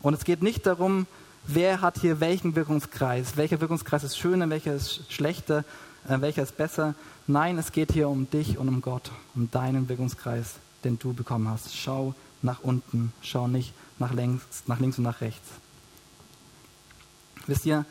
Und 0.00 0.14
es 0.14 0.24
geht 0.24 0.42
nicht 0.42 0.64
darum, 0.66 1.06
wer 1.46 1.80
hat 1.80 1.98
hier 1.98 2.20
welchen 2.20 2.54
Wirkungskreis, 2.54 3.36
welcher 3.36 3.60
Wirkungskreis 3.60 4.04
ist 4.04 4.16
schöner, 4.16 4.48
welcher 4.48 4.74
ist 4.74 5.12
schlechter, 5.12 5.64
äh, 6.08 6.20
welcher 6.20 6.42
ist 6.42 6.56
besser. 6.56 6.94
Nein, 7.26 7.58
es 7.58 7.72
geht 7.72 7.92
hier 7.92 8.08
um 8.08 8.28
dich 8.28 8.58
und 8.58 8.68
um 8.68 8.80
Gott, 8.82 9.10
um 9.34 9.50
deinen 9.50 9.88
Wirkungskreis, 9.88 10.54
den 10.84 10.98
du 10.98 11.12
bekommen 11.12 11.48
hast. 11.48 11.76
Schau 11.76 12.14
nach 12.42 12.60
unten, 12.60 13.12
schau 13.22 13.48
nicht 13.48 13.72
nach 13.98 14.12
links, 14.12 14.64
nach 14.66 14.80
links 14.80 14.98
und 14.98 15.04
nach 15.04 15.20
rechts. 15.20 15.48
Wisst 17.46 17.66
ihr, 17.66 17.84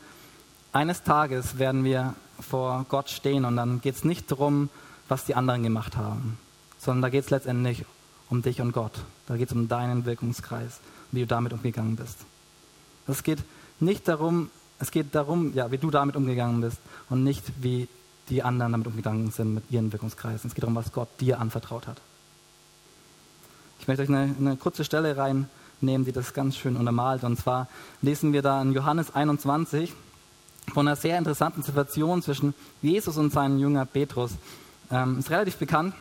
eines 0.74 1.04
Tages 1.04 1.58
werden 1.58 1.84
wir 1.84 2.16
vor 2.40 2.86
Gott 2.90 3.10
stehen 3.10 3.46
und 3.46 3.56
dann 3.56 3.82
geht 3.82 3.96
es 3.96 4.04
nicht 4.04 4.32
darum, 4.32 4.70
was 5.08 5.26
die 5.26 5.36
anderen 5.36 5.64
gemacht 5.64 5.98
haben, 5.98 6.38
sondern 6.80 7.02
da 7.04 7.10
geht 7.10 7.26
es 7.26 7.30
letztendlich 7.30 7.86
um 8.30 8.42
dich 8.42 8.62
und 8.62 8.72
Gott. 8.72 8.94
Da 9.28 9.36
geht 9.36 9.50
es 9.50 9.56
um 9.56 9.68
deinen 9.68 10.06
Wirkungskreis, 10.06 10.80
wie 11.12 11.22
du 11.22 11.28
damit 11.28 11.54
umgegangen 11.54 11.98
bist. 11.98 12.20
Es 13.08 13.24
geht 13.24 13.40
nicht 13.80 14.08
darum, 14.08 14.50
es 14.80 14.92
geht 14.92 15.14
darum, 15.14 15.54
ja, 15.54 15.72
wie 15.72 15.78
du 15.78 15.92
damit 15.92 16.16
umgegangen 16.16 16.62
bist 16.62 16.78
und 17.10 17.24
nicht, 17.24 17.44
wie 17.62 17.88
die 18.32 18.42
anderen 18.42 18.72
damit 18.72 18.88
umgegangen 18.88 19.30
sind 19.30 19.54
mit 19.54 19.64
ihren 19.70 19.92
Wirkungskreisen. 19.92 20.48
Es 20.48 20.56
geht 20.56 20.64
darum, 20.64 20.76
was 20.76 20.92
Gott 20.92 21.10
dir 21.20 21.40
anvertraut 21.40 21.86
hat. 21.86 21.98
Ich 23.80 23.88
möchte 23.88 24.04
euch 24.04 24.10
eine, 24.10 24.34
eine 24.40 24.56
kurze 24.56 24.86
Stelle 24.86 25.18
reinnehmen, 25.18 26.06
die 26.06 26.12
das 26.12 26.34
ganz 26.34 26.56
schön 26.56 26.78
untermalt. 26.78 27.24
Und 27.24 27.38
zwar 27.38 27.68
lesen 28.02 28.32
wir 28.32 28.42
da 28.42 28.62
in 28.62 28.72
Johannes 28.72 29.14
21 29.14 29.94
von 30.74 30.88
einer 30.88 30.96
sehr 30.96 31.18
interessanten 31.18 31.62
Situation 31.62 32.22
zwischen 32.22 32.54
Jesus 32.82 33.18
und 33.18 33.34
seinem 33.34 33.60
Jünger 33.60 33.86
Petrus. 33.86 34.32
Ähm, 34.90 35.20
ist 35.20 35.30
relativ 35.30 35.58
bekannt. 35.58 35.94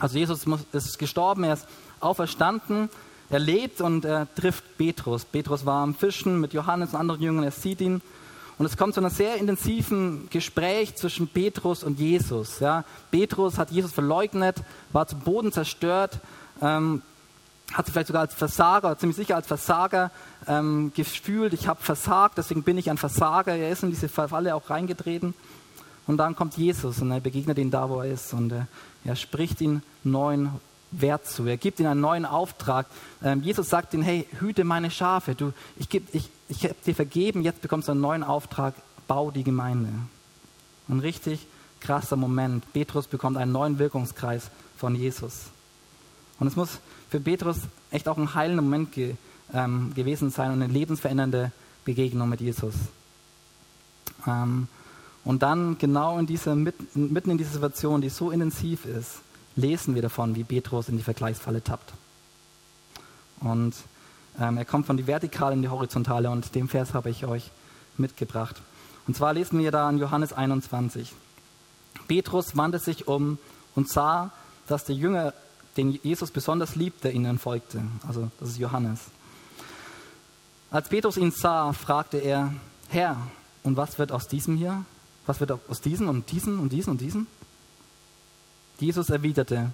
Also 0.00 0.18
Jesus 0.18 0.44
ist 0.72 0.98
gestorben, 0.98 1.44
er 1.44 1.54
ist 1.54 1.66
auferstanden, 2.00 2.88
er 3.30 3.38
lebt 3.38 3.80
und 3.80 4.04
er 4.04 4.26
trifft 4.34 4.64
Petrus. 4.78 5.24
Petrus 5.24 5.64
war 5.64 5.82
am 5.82 5.94
Fischen 5.94 6.40
mit 6.40 6.54
Johannes 6.54 6.90
und 6.90 6.96
anderen 6.96 7.20
Jüngern, 7.20 7.44
er 7.44 7.50
sieht 7.50 7.80
ihn. 7.80 8.00
Und 8.62 8.66
es 8.66 8.76
kommt 8.76 8.94
zu 8.94 9.00
einem 9.00 9.10
sehr 9.10 9.38
intensiven 9.38 10.28
Gespräch 10.30 10.94
zwischen 10.94 11.26
Petrus 11.26 11.82
und 11.82 11.98
Jesus. 11.98 12.60
Ja. 12.60 12.84
Petrus 13.10 13.58
hat 13.58 13.72
Jesus 13.72 13.90
verleugnet, 13.90 14.62
war 14.92 15.04
zum 15.08 15.18
Boden 15.18 15.50
zerstört, 15.50 16.20
ähm, 16.60 17.02
hat 17.72 17.86
sich 17.86 17.92
vielleicht 17.92 18.06
sogar 18.06 18.22
als 18.22 18.34
Versager, 18.34 18.96
ziemlich 18.96 19.16
sicher 19.16 19.34
als 19.34 19.48
Versager 19.48 20.12
ähm, 20.46 20.92
gefühlt. 20.94 21.54
Ich 21.54 21.66
habe 21.66 21.82
versagt, 21.82 22.38
deswegen 22.38 22.62
bin 22.62 22.78
ich 22.78 22.88
ein 22.88 22.98
Versager. 22.98 23.52
Er 23.52 23.68
ist 23.68 23.82
in 23.82 23.90
diese 23.90 24.08
Falle 24.08 24.54
auch 24.54 24.70
reingetreten. 24.70 25.34
Und 26.06 26.18
dann 26.18 26.36
kommt 26.36 26.56
Jesus 26.56 27.02
und 27.02 27.10
er 27.10 27.18
begegnet 27.18 27.58
ihn 27.58 27.72
da, 27.72 27.90
wo 27.90 28.00
er 28.00 28.12
ist. 28.12 28.32
Und 28.32 28.52
er, 28.52 28.68
er 29.04 29.16
spricht 29.16 29.60
ihn 29.60 29.82
neuen 30.04 30.50
Wert 30.92 31.26
zu. 31.26 31.46
Er 31.46 31.56
gibt 31.56 31.80
ihm 31.80 31.86
einen 31.86 32.00
neuen 32.00 32.26
Auftrag. 32.26 32.86
Ähm, 33.24 33.42
Jesus 33.42 33.68
sagt 33.68 33.92
ihm, 33.92 34.02
hey, 34.02 34.28
hüte 34.38 34.62
meine 34.62 34.92
Schafe. 34.92 35.34
Du, 35.34 35.52
ich 35.76 35.88
ich, 36.12 36.30
ich 36.52 36.64
habe 36.64 36.74
dir 36.84 36.94
vergeben, 36.94 37.42
jetzt 37.42 37.62
bekommst 37.62 37.88
du 37.88 37.92
einen 37.92 38.02
neuen 38.02 38.22
Auftrag, 38.22 38.74
bau 39.08 39.30
die 39.30 39.42
Gemeinde. 39.42 39.88
Ein 40.88 41.00
richtig 41.00 41.46
krasser 41.80 42.16
Moment. 42.16 42.70
Petrus 42.74 43.06
bekommt 43.06 43.38
einen 43.38 43.52
neuen 43.52 43.78
Wirkungskreis 43.78 44.50
von 44.76 44.94
Jesus. 44.94 45.46
Und 46.38 46.46
es 46.48 46.56
muss 46.56 46.80
für 47.08 47.20
Petrus 47.20 47.56
echt 47.90 48.06
auch 48.06 48.18
ein 48.18 48.34
heilender 48.34 48.62
Moment 48.62 48.92
ge, 48.92 49.14
ähm, 49.54 49.94
gewesen 49.94 50.30
sein 50.30 50.52
und 50.52 50.62
eine 50.62 50.72
lebensverändernde 50.72 51.52
Begegnung 51.86 52.28
mit 52.28 52.42
Jesus. 52.42 52.74
Ähm, 54.26 54.68
und 55.24 55.42
dann 55.42 55.78
genau 55.78 56.18
in 56.18 56.26
dieser, 56.26 56.54
mitten 56.54 57.30
in 57.30 57.38
dieser 57.38 57.52
Situation, 57.52 58.02
die 58.02 58.10
so 58.10 58.30
intensiv 58.30 58.84
ist, 58.84 59.20
lesen 59.56 59.94
wir 59.94 60.02
davon, 60.02 60.36
wie 60.36 60.44
Petrus 60.44 60.90
in 60.90 60.98
die 60.98 61.02
Vergleichsfalle 61.02 61.64
tappt. 61.64 61.94
Und 63.40 63.74
ähm, 64.40 64.56
er 64.56 64.64
kommt 64.64 64.86
von 64.86 64.96
die 64.96 65.06
Vertikale 65.06 65.54
in 65.54 65.62
die 65.62 65.68
Horizontale 65.68 66.30
und 66.30 66.54
den 66.54 66.68
Vers 66.68 66.94
habe 66.94 67.10
ich 67.10 67.24
euch 67.26 67.50
mitgebracht. 67.98 68.56
Und 69.06 69.16
zwar 69.16 69.34
lesen 69.34 69.58
wir 69.58 69.70
da 69.70 69.88
in 69.90 69.98
Johannes 69.98 70.32
21. 70.32 71.12
Petrus 72.08 72.56
wandte 72.56 72.78
sich 72.78 73.08
um 73.08 73.38
und 73.74 73.88
sah, 73.88 74.30
dass 74.66 74.84
der 74.84 74.96
Jünger, 74.96 75.34
den 75.76 75.98
Jesus 76.02 76.30
besonders 76.30 76.76
liebte, 76.76 77.10
ihnen 77.10 77.38
folgte. 77.38 77.82
Also 78.06 78.30
das 78.38 78.50
ist 78.50 78.58
Johannes. 78.58 79.00
Als 80.70 80.88
Petrus 80.88 81.16
ihn 81.16 81.32
sah, 81.32 81.72
fragte 81.72 82.18
er, 82.18 82.54
Herr, 82.88 83.16
und 83.62 83.76
was 83.76 83.98
wird 83.98 84.12
aus 84.12 84.28
diesem 84.28 84.56
hier? 84.56 84.84
Was 85.26 85.40
wird 85.40 85.52
aus 85.68 85.80
diesen 85.80 86.08
und 86.08 86.30
diesen 86.30 86.58
und 86.58 86.72
diesen 86.72 86.90
und 86.90 87.00
diesen? 87.00 87.26
Jesus 88.78 89.10
erwiderte, 89.10 89.70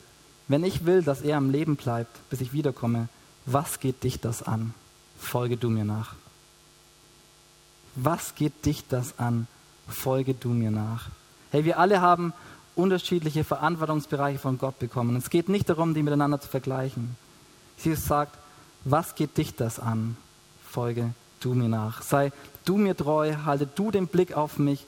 wenn 0.48 0.64
ich 0.64 0.84
will, 0.84 1.02
dass 1.02 1.22
er 1.22 1.36
am 1.36 1.50
Leben 1.50 1.76
bleibt, 1.76 2.18
bis 2.30 2.40
ich 2.40 2.52
wiederkomme, 2.52 3.08
was 3.52 3.80
geht 3.80 4.04
dich 4.04 4.20
das 4.20 4.42
an? 4.42 4.74
Folge 5.18 5.56
du 5.56 5.70
mir 5.70 5.84
nach. 5.84 6.14
Was 7.94 8.34
geht 8.34 8.66
dich 8.66 8.86
das 8.88 9.18
an? 9.18 9.46
Folge 9.88 10.34
du 10.34 10.50
mir 10.50 10.70
nach. 10.70 11.08
Hey, 11.50 11.64
wir 11.64 11.78
alle 11.78 12.00
haben 12.00 12.34
unterschiedliche 12.76 13.44
Verantwortungsbereiche 13.44 14.38
von 14.38 14.58
Gott 14.58 14.78
bekommen. 14.78 15.16
Es 15.16 15.30
geht 15.30 15.48
nicht 15.48 15.68
darum, 15.68 15.94
die 15.94 16.02
miteinander 16.02 16.40
zu 16.40 16.48
vergleichen. 16.48 17.16
Jesus 17.78 18.04
sagt, 18.04 18.38
was 18.84 19.14
geht 19.14 19.36
dich 19.38 19.54
das 19.56 19.80
an? 19.80 20.16
Folge 20.68 21.14
du 21.40 21.54
mir 21.54 21.68
nach. 21.68 22.02
Sei 22.02 22.32
du 22.64 22.76
mir 22.76 22.96
treu, 22.96 23.34
halte 23.44 23.66
du 23.66 23.90
den 23.90 24.08
Blick 24.08 24.34
auf 24.34 24.58
mich 24.58 24.84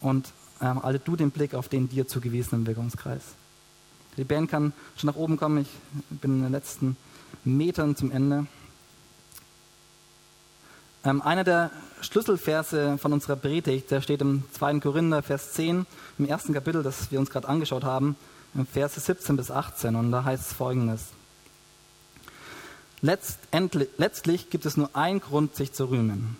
und 0.00 0.28
ähm, 0.60 0.82
halte 0.82 0.98
du 0.98 1.16
den 1.16 1.30
Blick 1.30 1.54
auf 1.54 1.68
den 1.68 1.88
dir 1.88 2.06
zugewiesenen 2.06 2.66
Wirkungskreis. 2.66 3.22
Die 4.16 4.24
Band 4.24 4.50
kann 4.50 4.72
schon 4.96 5.08
nach 5.08 5.16
oben 5.16 5.36
kommen. 5.38 5.62
Ich 5.62 5.68
bin 6.10 6.36
in 6.36 6.42
den 6.42 6.52
letzten 6.52 6.96
Metern 7.44 7.96
zum 7.96 8.10
Ende. 8.10 8.46
Ähm, 11.04 11.22
einer 11.22 11.44
der 11.44 11.70
Schlüsselverse 12.00 12.98
von 12.98 13.12
unserer 13.12 13.36
Predigt, 13.36 13.90
der 13.90 14.00
steht 14.00 14.20
im 14.20 14.44
2. 14.52 14.80
Korinther, 14.80 15.22
Vers 15.22 15.52
10, 15.52 15.86
im 16.18 16.24
ersten 16.24 16.52
Kapitel, 16.52 16.82
das 16.82 17.10
wir 17.10 17.18
uns 17.18 17.30
gerade 17.30 17.48
angeschaut 17.48 17.84
haben, 17.84 18.16
im 18.54 18.66
Verse 18.66 18.98
17 18.98 19.36
bis 19.36 19.50
18. 19.50 19.94
Und 19.96 20.12
da 20.12 20.24
heißt 20.24 20.46
es 20.46 20.52
folgendes. 20.52 21.06
Letztendlich, 23.00 23.88
letztlich 23.96 24.50
gibt 24.50 24.66
es 24.66 24.76
nur 24.76 24.94
einen 24.96 25.20
Grund, 25.20 25.54
sich 25.54 25.72
zu 25.72 25.86
rühmen. 25.86 26.36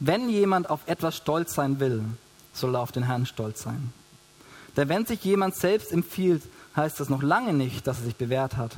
Wenn 0.00 0.28
jemand 0.28 0.68
auf 0.68 0.80
etwas 0.86 1.16
stolz 1.16 1.54
sein 1.54 1.78
will, 1.78 2.04
soll 2.52 2.74
er 2.74 2.80
auf 2.80 2.90
den 2.92 3.04
Herrn 3.04 3.26
stolz 3.26 3.62
sein. 3.62 3.92
Denn 4.76 4.88
wenn 4.88 5.06
sich 5.06 5.22
jemand 5.22 5.54
selbst 5.54 5.92
empfiehlt, 5.92 6.42
heißt 6.74 6.98
das 6.98 7.08
noch 7.08 7.22
lange 7.22 7.52
nicht, 7.52 7.86
dass 7.86 7.98
er 7.98 8.06
sich 8.06 8.16
bewährt 8.16 8.56
hat. 8.56 8.76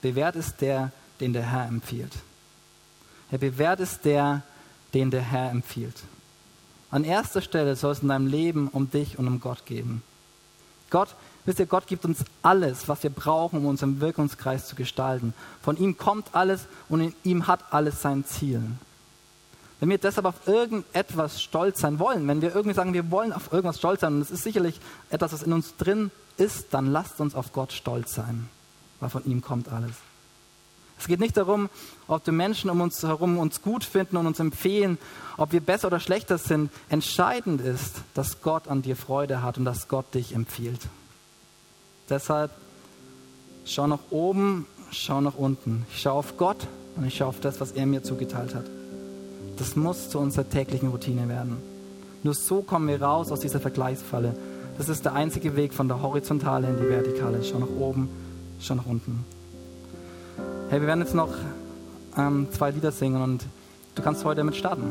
Bewährt 0.00 0.36
ist 0.36 0.60
der, 0.60 0.92
den 1.20 1.32
der 1.32 1.42
Herr 1.42 1.66
empfiehlt. 1.66 2.12
Er 3.30 3.38
bewährt 3.38 3.80
ist 3.80 4.04
der, 4.04 4.42
den 4.94 5.10
der 5.10 5.22
Herr 5.22 5.50
empfiehlt. 5.50 5.96
An 6.90 7.04
erster 7.04 7.42
Stelle 7.42 7.76
soll 7.76 7.92
es 7.92 8.00
in 8.00 8.08
deinem 8.08 8.26
Leben 8.26 8.68
um 8.68 8.90
dich 8.90 9.18
und 9.18 9.26
um 9.26 9.40
Gott 9.40 9.66
gehen. 9.66 10.02
Gott, 10.90 11.14
wisst 11.44 11.58
ihr, 11.58 11.66
Gott 11.66 11.86
gibt 11.86 12.06
uns 12.06 12.24
alles, 12.42 12.88
was 12.88 13.02
wir 13.02 13.10
brauchen, 13.10 13.58
um 13.58 13.66
unseren 13.66 14.00
Wirkungskreis 14.00 14.66
zu 14.66 14.74
gestalten. 14.74 15.34
Von 15.60 15.76
ihm 15.76 15.98
kommt 15.98 16.34
alles 16.34 16.66
und 16.88 17.00
in 17.00 17.14
ihm 17.24 17.46
hat 17.46 17.60
alles 17.72 18.00
sein 18.00 18.24
Ziel. 18.24 18.62
Wenn 19.80 19.90
wir 19.90 19.98
deshalb 19.98 20.26
auf 20.26 20.46
irgendetwas 20.46 21.42
stolz 21.42 21.80
sein 21.80 21.98
wollen, 21.98 22.26
wenn 22.26 22.42
wir 22.42 22.54
irgendwie 22.54 22.74
sagen, 22.74 22.94
wir 22.94 23.10
wollen 23.10 23.32
auf 23.32 23.52
irgendwas 23.52 23.78
stolz 23.78 24.00
sein, 24.00 24.14
und 24.14 24.22
es 24.22 24.30
ist 24.30 24.42
sicherlich 24.42 24.80
etwas, 25.10 25.32
was 25.32 25.42
in 25.42 25.52
uns 25.52 25.76
drin 25.76 26.10
ist, 26.36 26.68
dann 26.72 26.86
lasst 26.86 27.20
uns 27.20 27.34
auf 27.34 27.52
Gott 27.52 27.72
stolz 27.72 28.14
sein, 28.14 28.48
weil 29.00 29.10
von 29.10 29.24
ihm 29.24 29.40
kommt 29.40 29.68
alles. 29.68 29.92
Es 30.98 31.06
geht 31.06 31.20
nicht 31.20 31.36
darum, 31.36 31.68
ob 32.08 32.24
die 32.24 32.32
Menschen 32.32 32.70
um 32.70 32.80
uns 32.80 33.02
herum 33.02 33.38
uns 33.38 33.62
gut 33.62 33.84
finden 33.84 34.16
und 34.16 34.26
uns 34.26 34.40
empfehlen, 34.40 34.98
ob 35.36 35.52
wir 35.52 35.60
besser 35.60 35.86
oder 35.86 36.00
schlechter 36.00 36.38
sind. 36.38 36.70
Entscheidend 36.88 37.60
ist, 37.60 37.96
dass 38.14 38.42
Gott 38.42 38.66
an 38.66 38.82
dir 38.82 38.96
Freude 38.96 39.42
hat 39.42 39.58
und 39.58 39.64
dass 39.64 39.86
Gott 39.86 40.12
dich 40.14 40.34
empfiehlt. 40.34 40.80
Deshalb 42.10 42.50
schau 43.64 43.86
nach 43.86 44.00
oben, 44.10 44.66
schau 44.90 45.20
nach 45.20 45.36
unten. 45.36 45.86
Ich 45.92 46.00
schaue 46.00 46.14
auf 46.14 46.36
Gott 46.36 46.66
und 46.96 47.06
ich 47.06 47.16
schaue 47.16 47.28
auf 47.28 47.40
das, 47.40 47.60
was 47.60 47.72
er 47.72 47.86
mir 47.86 48.02
zugeteilt 48.02 48.54
hat. 48.54 48.64
Das 49.56 49.76
muss 49.76 50.10
zu 50.10 50.18
unserer 50.18 50.48
täglichen 50.48 50.88
Routine 50.88 51.28
werden. 51.28 51.58
Nur 52.24 52.34
so 52.34 52.62
kommen 52.62 52.88
wir 52.88 53.00
raus 53.00 53.30
aus 53.30 53.40
dieser 53.40 53.60
Vergleichsfalle. 53.60 54.34
Das 54.78 54.88
ist 54.88 55.04
der 55.04 55.14
einzige 55.14 55.54
Weg 55.56 55.74
von 55.74 55.88
der 55.88 56.02
Horizontale 56.02 56.68
in 56.68 56.76
die 56.76 56.88
Vertikale. 56.88 57.42
Schau 57.44 57.58
nach 57.58 57.68
oben, 57.68 58.08
schau 58.60 58.74
nach 58.74 58.86
unten. 58.86 59.24
Hey, 60.68 60.80
wir 60.80 60.86
werden 60.86 61.00
jetzt 61.00 61.14
noch 61.14 61.30
ähm, 62.16 62.48
zwei 62.50 62.70
Lieder 62.70 62.92
singen 62.92 63.22
und 63.22 63.46
du 63.94 64.02
kannst 64.02 64.24
heute 64.24 64.38
damit 64.38 64.56
starten. 64.56 64.84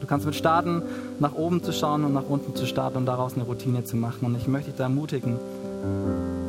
Du 0.00 0.06
kannst 0.06 0.26
mit 0.26 0.34
starten, 0.34 0.82
nach 1.20 1.34
oben 1.34 1.62
zu 1.62 1.72
schauen 1.72 2.04
und 2.04 2.12
nach 2.12 2.28
unten 2.28 2.56
zu 2.56 2.66
starten 2.66 2.98
und 2.98 3.06
daraus 3.06 3.34
eine 3.34 3.44
Routine 3.44 3.84
zu 3.84 3.96
machen. 3.96 4.26
Und 4.26 4.36
ich 4.36 4.48
möchte 4.48 4.70
dich 4.70 4.78
da 4.78 4.84
ermutigen, 4.84 5.38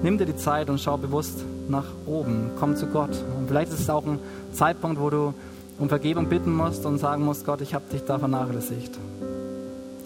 nimm 0.02 0.18
dir 0.18 0.26
die 0.26 0.36
Zeit 0.36 0.70
und 0.70 0.80
schau 0.80 0.98
bewusst 0.98 1.46
nach 1.70 1.86
oben. 2.08 2.50
Komm 2.60 2.76
zu 2.76 2.88
Gott. 2.88 3.12
Und 3.38 3.48
vielleicht 3.48 3.72
ist 3.72 3.82
es 3.82 3.90
auch 3.90 4.06
ein 4.06 4.18
Zeitpunkt, 4.54 5.00
wo 5.00 5.12
du 5.12 5.34
um 5.78 5.88
Vergebung 5.88 6.30
bitten 6.30 6.54
musst 6.56 6.86
und 6.86 6.98
sagen 6.98 7.24
musst, 7.24 7.46
Gott, 7.46 7.62
ich 7.62 7.76
habe 7.76 7.86
dich 7.92 8.04
da 8.04 8.18
vernachlässigt. 8.18 8.98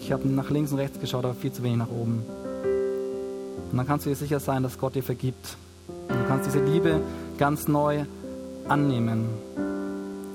Ich 0.00 0.12
habe 0.12 0.28
nach 0.28 0.50
links 0.50 0.70
und 0.72 0.78
rechts 0.78 1.00
geschaut, 1.00 1.24
aber 1.24 1.34
viel 1.34 1.52
zu 1.52 1.62
wenig 1.62 1.78
nach 1.78 1.90
oben. 1.90 2.22
Und 3.70 3.76
dann 3.76 3.86
kannst 3.86 4.06
du 4.06 4.10
dir 4.10 4.16
sicher 4.16 4.40
sein, 4.40 4.62
dass 4.62 4.78
Gott 4.78 4.94
dir 4.94 5.02
vergibt. 5.02 5.56
Und 6.08 6.18
du 6.18 6.24
kannst 6.26 6.46
diese 6.46 6.64
Liebe 6.64 7.00
ganz 7.38 7.68
neu 7.68 8.04
annehmen. 8.68 9.26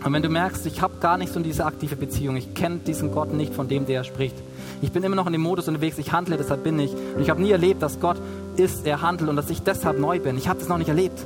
Und 0.03 0.11
wenn 0.11 0.21
du 0.21 0.29
merkst, 0.29 0.65
ich 0.65 0.81
habe 0.81 0.95
gar 0.99 1.17
nicht 1.17 1.31
so 1.31 1.39
diese 1.39 1.65
aktive 1.65 1.95
Beziehung, 1.95 2.35
ich 2.35 2.53
kenne 2.53 2.79
diesen 2.85 3.11
Gott 3.11 3.33
nicht, 3.33 3.53
von 3.53 3.69
dem 3.69 3.85
der 3.85 4.03
spricht. 4.03 4.35
Ich 4.81 4.91
bin 4.91 5.01
immer 5.03 5.15
noch 5.15 5.27
in 5.27 5.31
dem 5.31 5.41
Modus 5.41 5.67
unterwegs, 5.69 5.97
ich 5.97 6.11
handle, 6.11 6.35
deshalb 6.35 6.63
bin 6.63 6.77
ich. 6.77 6.91
Und 6.93 7.21
ich 7.21 7.29
habe 7.29 7.41
nie 7.41 7.51
erlebt, 7.51 7.81
dass 7.81 8.01
Gott 8.01 8.17
ist, 8.57 8.85
er 8.85 9.01
handelt 9.01 9.29
und 9.29 9.37
dass 9.37 9.49
ich 9.49 9.61
deshalb 9.61 9.97
neu 9.97 10.19
bin. 10.19 10.37
Ich 10.37 10.49
habe 10.49 10.59
das 10.59 10.67
noch 10.67 10.77
nicht 10.77 10.89
erlebt. 10.89 11.25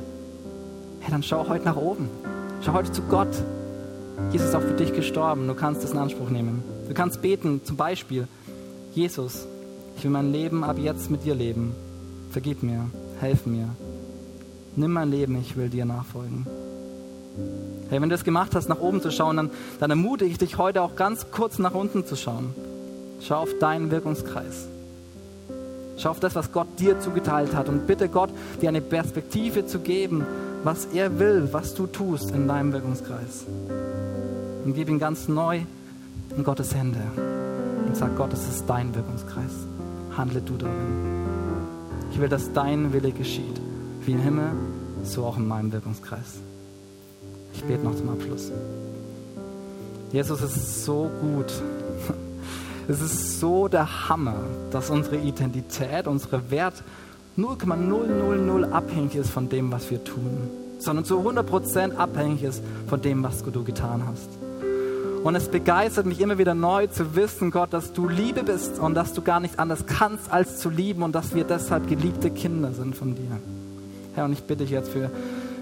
Hey, 1.00 1.10
dann 1.10 1.24
schau 1.24 1.48
heute 1.48 1.64
nach 1.64 1.76
oben. 1.76 2.08
Schau 2.64 2.72
heute 2.72 2.92
zu 2.92 3.02
Gott. 3.02 3.28
Jesus 4.30 4.48
ist 4.48 4.54
auch 4.54 4.62
für 4.62 4.74
dich 4.74 4.92
gestorben. 4.92 5.48
Du 5.48 5.54
kannst 5.54 5.82
das 5.82 5.92
in 5.92 5.98
Anspruch 5.98 6.30
nehmen. 6.30 6.62
Du 6.88 6.94
kannst 6.94 7.20
beten, 7.20 7.62
zum 7.64 7.76
Beispiel, 7.76 8.28
Jesus, 8.94 9.46
ich 9.96 10.04
will 10.04 10.10
mein 10.10 10.32
Leben 10.32 10.62
ab 10.62 10.78
jetzt 10.78 11.10
mit 11.10 11.24
dir 11.24 11.34
leben. 11.34 11.74
Vergib 12.30 12.62
mir, 12.62 12.90
helf 13.20 13.46
mir. 13.46 13.68
Nimm 14.76 14.92
mein 14.92 15.10
Leben, 15.10 15.38
ich 15.40 15.56
will 15.56 15.68
dir 15.68 15.84
nachfolgen. 15.84 16.46
Hey, 17.90 18.00
wenn 18.02 18.08
du 18.08 18.14
es 18.14 18.24
gemacht 18.24 18.54
hast, 18.54 18.68
nach 18.68 18.80
oben 18.80 19.00
zu 19.00 19.10
schauen, 19.10 19.36
dann, 19.36 19.50
dann 19.80 19.90
ermutige 19.90 20.30
ich 20.30 20.38
dich 20.38 20.58
heute 20.58 20.82
auch 20.82 20.96
ganz 20.96 21.30
kurz 21.30 21.58
nach 21.58 21.74
unten 21.74 22.04
zu 22.04 22.16
schauen. 22.16 22.54
Schau 23.20 23.36
auf 23.36 23.58
deinen 23.58 23.90
Wirkungskreis. 23.90 24.68
Schau 25.96 26.10
auf 26.10 26.20
das, 26.20 26.34
was 26.34 26.52
Gott 26.52 26.68
dir 26.78 27.00
zugeteilt 27.00 27.54
hat 27.54 27.68
und 27.68 27.86
bitte 27.86 28.08
Gott, 28.08 28.30
dir 28.60 28.68
eine 28.68 28.80
Perspektive 28.80 29.66
zu 29.66 29.80
geben, 29.80 30.24
was 30.64 30.86
er 30.86 31.18
will, 31.18 31.48
was 31.52 31.74
du 31.74 31.86
tust 31.86 32.30
in 32.30 32.46
deinem 32.46 32.72
Wirkungskreis. 32.72 33.46
Und 34.64 34.74
gib 34.74 34.88
ihn 34.88 34.98
ganz 34.98 35.28
neu 35.28 35.60
in 36.36 36.44
Gottes 36.44 36.74
Hände 36.74 37.00
und 37.86 37.96
sag 37.96 38.16
Gott, 38.16 38.32
es 38.32 38.48
ist 38.48 38.66
dein 38.66 38.94
Wirkungskreis. 38.94 39.66
Handle 40.16 40.40
du 40.40 40.56
darin. 40.56 40.74
Ich 42.10 42.20
will, 42.20 42.28
dass 42.28 42.52
dein 42.52 42.92
Wille 42.92 43.12
geschieht, 43.12 43.60
wie 44.08 44.12
im 44.12 44.22
Himmel, 44.22 44.52
so 45.04 45.26
auch 45.26 45.36
in 45.36 45.46
meinem 45.46 45.70
Wirkungskreis. 45.70 46.40
Ich 47.52 47.62
bete 47.62 47.84
noch 47.84 47.94
zum 47.94 48.08
Abschluss. 48.08 48.50
Jesus 50.12 50.40
ist 50.40 50.84
so 50.84 51.10
gut. 51.20 51.52
Es 52.90 53.02
ist 53.02 53.38
so 53.38 53.68
der 53.68 54.08
Hammer, 54.08 54.40
dass 54.70 54.88
unsere 54.88 55.18
Identität, 55.18 56.06
unsere 56.06 56.50
Wert 56.50 56.82
0,000 57.36 58.72
abhängig 58.72 59.14
ist 59.14 59.28
von 59.28 59.50
dem, 59.50 59.70
was 59.70 59.90
wir 59.90 60.02
tun, 60.02 60.48
sondern 60.78 61.04
zu 61.04 61.20
100% 61.20 61.96
abhängig 61.96 62.44
ist 62.44 62.62
von 62.86 63.02
dem, 63.02 63.22
was 63.22 63.44
du 63.44 63.62
getan 63.62 64.04
hast. 64.06 64.30
Und 65.22 65.34
es 65.34 65.48
begeistert 65.48 66.06
mich 66.06 66.18
immer 66.22 66.38
wieder 66.38 66.54
neu 66.54 66.86
zu 66.86 67.14
wissen, 67.14 67.50
Gott, 67.50 67.74
dass 67.74 67.92
du 67.92 68.08
Liebe 68.08 68.42
bist 68.42 68.78
und 68.78 68.94
dass 68.94 69.12
du 69.12 69.20
gar 69.20 69.40
nicht 69.40 69.58
anders 69.58 69.84
kannst, 69.84 70.32
als 70.32 70.56
zu 70.56 70.70
lieben 70.70 71.02
und 71.02 71.14
dass 71.14 71.34
wir 71.34 71.44
deshalb 71.44 71.88
geliebte 71.88 72.30
Kinder 72.30 72.72
sind 72.72 72.96
von 72.96 73.14
dir. 73.14 73.38
Herr, 74.18 74.24
und 74.24 74.32
ich 74.32 74.42
bitte 74.42 74.64
dich 74.64 74.70
jetzt 74.72 74.90
für 74.90 75.10